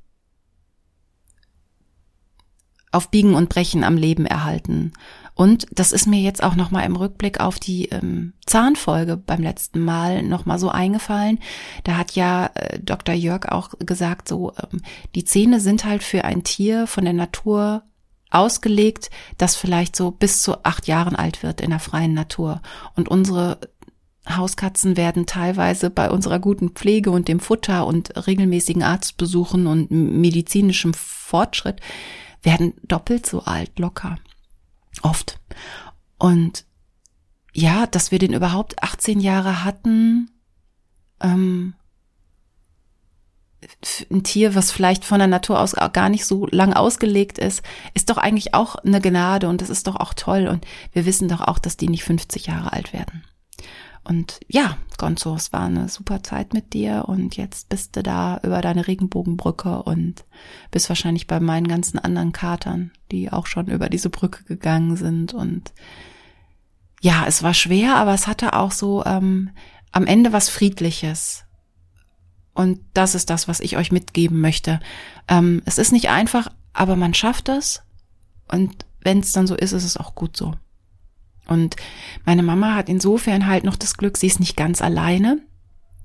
auf 2.91 3.11
Biegen 3.11 3.35
und 3.35 3.49
Brechen 3.49 3.85
am 3.85 3.97
Leben 3.97 4.25
erhalten. 4.25 4.93
Und 5.35 5.67
das 5.73 5.91
ist 5.91 6.07
mir 6.07 6.21
jetzt 6.21 6.45
auch 6.45 6.55
nochmal 6.55 6.87
im 6.87 6.95
Rückblick 6.95 7.41
auf 7.41 7.59
die 7.59 7.87
ähm, 7.87 8.35
Zahnfolge 8.47 9.17
beim 9.17 9.43
letzten 9.43 9.81
Mal 9.81 10.23
nochmal 10.23 10.61
so 10.61 10.69
eingefallen. 10.69 11.41
Da 11.83 11.97
hat 11.97 12.13
ja 12.13 12.51
äh, 12.55 12.79
Dr. 12.79 13.15
Jörg 13.15 13.47
auch 13.51 13.71
gesagt, 13.81 14.29
so 14.29 14.53
ähm, 14.53 14.81
die 15.17 15.25
Zähne 15.25 15.59
sind 15.59 15.85
halt 15.85 16.05
für 16.05 16.25
ein 16.25 16.45
Tier 16.45 16.87
von 16.87 17.05
der 17.05 17.15
Natur 17.15 17.83
ausgelegt, 18.31 19.11
das 19.39 19.57
vielleicht 19.57 19.97
so 19.97 20.11
bis 20.11 20.43
zu 20.43 20.65
acht 20.65 20.87
Jahren 20.87 21.17
alt 21.17 21.43
wird 21.43 21.61
in 21.61 21.71
der 21.71 21.81
freien 21.81 22.15
Natur. 22.15 22.63
Und 22.95 23.09
unsere 23.09 23.59
Hauskatzen 24.29 24.97
werden 24.97 25.27
teilweise 25.27 25.91
bei 25.91 26.11
unserer 26.11 26.39
guten 26.39 26.71
Pflege 26.71 27.11
und 27.11 27.29
dem 27.29 27.41
Futter 27.41 27.87
und 27.87 28.27
regelmäßigen 28.27 28.83
Arztbesuchen 28.83 29.67
und 29.67 29.91
medizinischem 29.91 30.95
Fortschritt 30.95 31.81
werden 32.43 32.75
doppelt 32.83 33.27
so 33.27 33.43
alt 33.43 33.79
locker. 33.79 34.19
Oft. 35.03 35.41
Und 36.19 36.65
ja, 37.53 37.87
dass 37.87 38.11
wir 38.11 38.19
den 38.19 38.33
überhaupt 38.33 38.83
18 38.83 39.21
Jahre 39.21 39.65
hatten, 39.65 40.31
ähm, 41.21 41.75
ein 44.11 44.23
Tier, 44.23 44.55
was 44.55 44.71
vielleicht 44.71 45.05
von 45.05 45.19
der 45.19 45.29
Natur 45.29 45.61
aus 45.61 45.75
gar 45.93 46.09
nicht 46.09 46.27
so 46.27 46.47
lang 46.47 46.75
ausgelegt 46.75 47.39
ist, 47.39 47.63
ist 47.95 48.11
doch 48.11 48.19
eigentlich 48.19 48.55
auch 48.55 48.77
eine 48.77 49.01
Gnade 49.01 49.49
und 49.49 49.61
das 49.61 49.71
ist 49.71 49.87
doch 49.87 49.97
auch 49.97 50.15
toll. 50.15 50.49
Und 50.49 50.67
wir 50.93 51.07
wissen 51.07 51.29
doch 51.29 51.41
auch, 51.41 51.59
dass 51.59 51.77
die 51.77 51.89
nicht 51.89 52.05
50 52.05 52.47
Jahre 52.47 52.73
alt 52.73 52.93
werden. 52.93 53.25
Und 54.05 54.41
ja, 54.49 54.77
Gonzo, 54.99 55.35
es 55.35 55.53
war 55.53 55.65
eine 55.65 55.89
super 55.89 56.23
Zeit 56.23 56.53
mit 56.53 56.75
dir 56.75 57.05
und 57.09 57.37
jetzt 57.37 57.71
bist 57.71 57.97
du 57.97 58.03
da 58.03 58.39
über 58.43 58.61
deine 58.61 58.87
Regenbogenbrücke 58.87 59.83
und 59.83 60.25
bist 60.71 60.91
wahrscheinlich 60.91 61.27
bei 61.27 61.41
meinen 61.41 61.67
ganzen 61.67 61.99
anderen 61.99 62.33
Katern, 62.33 62.93
die 63.11 63.33
auch 63.33 63.47
schon 63.47 63.69
über 63.69 63.89
diese 63.89 64.11
Brücke 64.11 64.45
gegangen 64.45 64.97
sind. 64.97 65.33
Und 65.33 65.73
ja, 67.01 67.25
es 67.27 67.43
war 67.43 67.55
schwer, 67.55 67.97
aber 67.97 68.13
es 68.13 68.27
hatte 68.27 68.53
auch 68.53 68.73
so 68.73 69.05
ähm, 69.07 69.51
am 69.91 70.07
Ende 70.07 70.33
was 70.33 70.51
Friedliches. 70.51 71.45
Und 72.53 72.81
das 72.93 73.15
ist 73.15 73.31
das, 73.31 73.49
was 73.49 73.61
ich 73.61 73.77
euch 73.79 73.91
mitgeben 73.91 74.41
möchte. 74.41 74.81
Ähm, 75.29 75.63
es 75.65 75.79
ist 75.79 75.93
nicht 75.93 76.11
einfach, 76.11 76.49
aber 76.73 76.95
man 76.95 77.15
schafft 77.15 77.49
es. 77.49 77.83
Und 78.49 78.85
wenn 79.01 79.21
es 79.21 79.33
dann 79.33 79.47
so 79.47 79.55
ist, 79.55 79.73
ist 79.73 79.85
es 79.85 79.97
auch 79.97 80.15
gut 80.15 80.37
so. 80.37 80.55
Und 81.47 81.77
meine 82.25 82.43
Mama 82.43 82.75
hat 82.75 82.89
insofern 82.89 83.47
halt 83.47 83.65
noch 83.65 83.77
das 83.77 83.97
Glück, 83.97 84.17
sie 84.17 84.27
ist 84.27 84.41
nicht 84.41 84.57
ganz 84.57 84.81
alleine. 84.81 85.41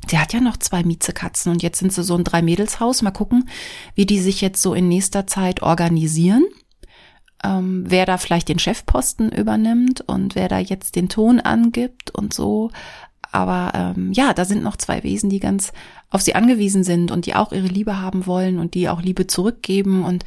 Sie 0.08 0.18
hat 0.18 0.34
ja 0.34 0.40
noch 0.40 0.58
zwei 0.58 0.84
Miezekatzen 0.84 1.52
und 1.52 1.62
jetzt 1.62 1.80
sind 1.80 1.94
sie 1.94 2.04
so 2.04 2.16
ein 2.16 2.24
Drei-Mädels-Haus. 2.24 3.02
Mal 3.02 3.12
gucken, 3.12 3.50
wie 3.96 4.06
die 4.06 4.20
sich 4.20 4.42
jetzt 4.42 4.62
so 4.62 4.74
in 4.74 4.88
nächster 4.88 5.28
Zeit 5.28 5.62
organisieren. 5.62 6.46
Ähm, 7.44 7.86
wer 7.88 8.06
da 8.06 8.18
vielleicht 8.18 8.50
den 8.50 8.60
Chefposten 8.60 9.32
übernimmt 9.32 10.02
und 10.02 10.36
wer 10.36 10.48
da 10.48 10.60
jetzt 10.60 10.96
den 10.96 11.10
Ton 11.10 11.40
angibt 11.40 12.12
und 12.12 12.34
so. 12.34 12.72
Aber 13.32 13.72
ähm, 13.76 14.12
ja, 14.12 14.34
da 14.34 14.46
sind 14.46 14.64
noch 14.64 14.76
zwei 14.78 15.04
Wesen, 15.04 15.30
die 15.30 15.40
ganz 15.40 15.72
auf 16.10 16.22
sie 16.22 16.36
angewiesen 16.36 16.84
sind 16.84 17.12
und 17.12 17.26
die 17.26 17.36
auch 17.36 17.52
ihre 17.52 17.68
Liebe 17.68 18.02
haben 18.02 18.26
wollen 18.26 18.58
und 18.58 18.74
die 18.74 18.90
auch 18.90 19.02
Liebe 19.02 19.28
zurückgeben. 19.28 20.04
Und 20.04 20.26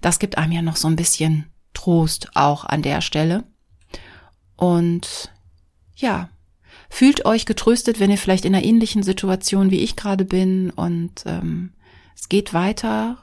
das 0.00 0.18
gibt 0.18 0.38
einem 0.38 0.52
ja 0.52 0.62
noch 0.62 0.76
so 0.76 0.86
ein 0.88 0.96
bisschen 0.96 1.46
Trost 1.74 2.30
auch 2.34 2.64
an 2.64 2.82
der 2.82 3.00
Stelle. 3.00 3.44
Und 4.56 5.32
ja, 5.96 6.28
fühlt 6.88 7.24
euch 7.24 7.46
getröstet, 7.46 8.00
wenn 8.00 8.10
ihr 8.10 8.18
vielleicht 8.18 8.44
in 8.44 8.54
einer 8.54 8.64
ähnlichen 8.64 9.02
Situation 9.02 9.70
wie 9.70 9.80
ich 9.80 9.96
gerade 9.96 10.24
bin 10.24 10.70
und 10.70 11.24
ähm, 11.26 11.72
es 12.14 12.28
geht 12.28 12.54
weiter 12.54 13.18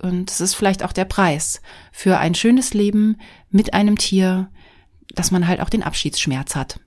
und 0.00 0.30
es 0.30 0.40
ist 0.40 0.54
vielleicht 0.54 0.84
auch 0.84 0.92
der 0.92 1.04
Preis 1.04 1.60
für 1.92 2.18
ein 2.18 2.34
schönes 2.34 2.74
Leben 2.74 3.18
mit 3.50 3.74
einem 3.74 3.98
Tier, 3.98 4.50
dass 5.14 5.30
man 5.30 5.48
halt 5.48 5.60
auch 5.60 5.70
den 5.70 5.82
Abschiedsschmerz 5.82 6.54
hat. 6.54 6.80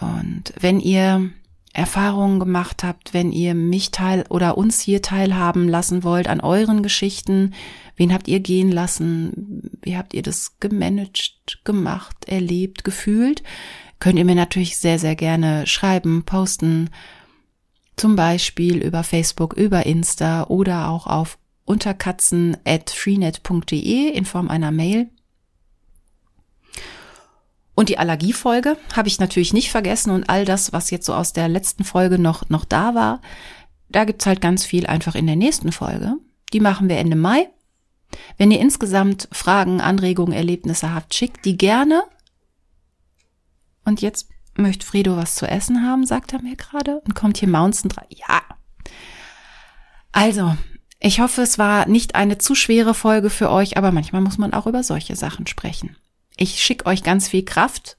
Und 0.00 0.52
wenn 0.58 0.80
ihr 0.80 1.30
Erfahrungen 1.72 2.40
gemacht 2.40 2.82
habt, 2.82 3.14
wenn 3.14 3.30
ihr 3.30 3.54
mich 3.54 3.90
teil 3.90 4.24
oder 4.28 4.58
uns 4.58 4.80
hier 4.80 5.02
teilhaben 5.02 5.68
lassen 5.68 6.02
wollt 6.02 6.28
an 6.28 6.40
euren 6.40 6.82
Geschichten. 6.82 7.54
Wen 7.96 8.12
habt 8.12 8.28
ihr 8.28 8.40
gehen 8.40 8.72
lassen? 8.72 9.70
Wie 9.82 9.96
habt 9.96 10.14
ihr 10.14 10.22
das 10.22 10.58
gemanagt, 10.60 11.60
gemacht, 11.64 12.26
erlebt, 12.26 12.84
gefühlt? 12.84 13.42
Könnt 14.00 14.18
ihr 14.18 14.24
mir 14.24 14.34
natürlich 14.34 14.78
sehr, 14.78 14.98
sehr 14.98 15.16
gerne 15.16 15.66
schreiben, 15.66 16.24
posten. 16.24 16.90
Zum 17.96 18.16
Beispiel 18.16 18.78
über 18.78 19.02
Facebook, 19.02 19.54
über 19.54 19.84
Insta 19.86 20.44
oder 20.44 20.88
auch 20.88 21.06
auf 21.06 21.38
unterkatzen 21.64 22.56
at 22.64 22.90
freenet.de 22.90 24.08
in 24.10 24.24
Form 24.24 24.48
einer 24.48 24.70
Mail. 24.70 25.08
Und 27.78 27.88
die 27.90 27.98
Allergiefolge 27.98 28.76
habe 28.96 29.06
ich 29.06 29.20
natürlich 29.20 29.52
nicht 29.52 29.70
vergessen 29.70 30.10
und 30.10 30.28
all 30.28 30.44
das, 30.44 30.72
was 30.72 30.90
jetzt 30.90 31.06
so 31.06 31.14
aus 31.14 31.32
der 31.32 31.46
letzten 31.46 31.84
Folge 31.84 32.18
noch, 32.18 32.48
noch 32.48 32.64
da 32.64 32.96
war, 32.96 33.22
da 33.88 34.04
gibt's 34.04 34.26
halt 34.26 34.40
ganz 34.40 34.64
viel 34.64 34.84
einfach 34.88 35.14
in 35.14 35.28
der 35.28 35.36
nächsten 35.36 35.70
Folge. 35.70 36.16
Die 36.52 36.58
machen 36.58 36.88
wir 36.88 36.98
Ende 36.98 37.14
Mai. 37.14 37.48
Wenn 38.36 38.50
ihr 38.50 38.58
insgesamt 38.58 39.28
Fragen, 39.30 39.80
Anregungen, 39.80 40.32
Erlebnisse 40.32 40.92
habt, 40.92 41.14
schickt 41.14 41.44
die 41.44 41.56
gerne. 41.56 42.02
Und 43.84 44.00
jetzt 44.00 44.28
möchte 44.56 44.84
Fredo 44.84 45.16
was 45.16 45.36
zu 45.36 45.46
essen 45.46 45.86
haben, 45.86 46.04
sagt 46.04 46.32
er 46.32 46.42
mir 46.42 46.56
gerade 46.56 47.00
und 47.02 47.14
kommt 47.14 47.38
hier 47.38 47.48
Mountain 47.48 47.90
dran. 47.90 48.06
Ja. 48.08 48.42
Also, 50.10 50.56
ich 50.98 51.20
hoffe, 51.20 51.42
es 51.42 51.58
war 51.58 51.86
nicht 51.86 52.16
eine 52.16 52.38
zu 52.38 52.56
schwere 52.56 52.92
Folge 52.92 53.30
für 53.30 53.52
euch, 53.52 53.76
aber 53.76 53.92
manchmal 53.92 54.22
muss 54.22 54.36
man 54.36 54.52
auch 54.52 54.66
über 54.66 54.82
solche 54.82 55.14
Sachen 55.14 55.46
sprechen. 55.46 55.94
Ich 56.40 56.62
schicke 56.62 56.86
euch 56.86 57.02
ganz 57.02 57.28
viel 57.28 57.44
Kraft 57.44 57.98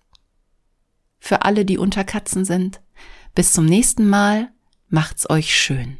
für 1.19 1.43
alle, 1.43 1.65
die 1.65 1.77
unter 1.77 2.05
Katzen 2.05 2.45
sind. 2.45 2.79
Bis 3.35 3.51
zum 3.51 3.65
nächsten 3.65 4.07
Mal. 4.07 4.49
Macht's 4.87 5.29
euch 5.29 5.55
schön. 5.55 5.97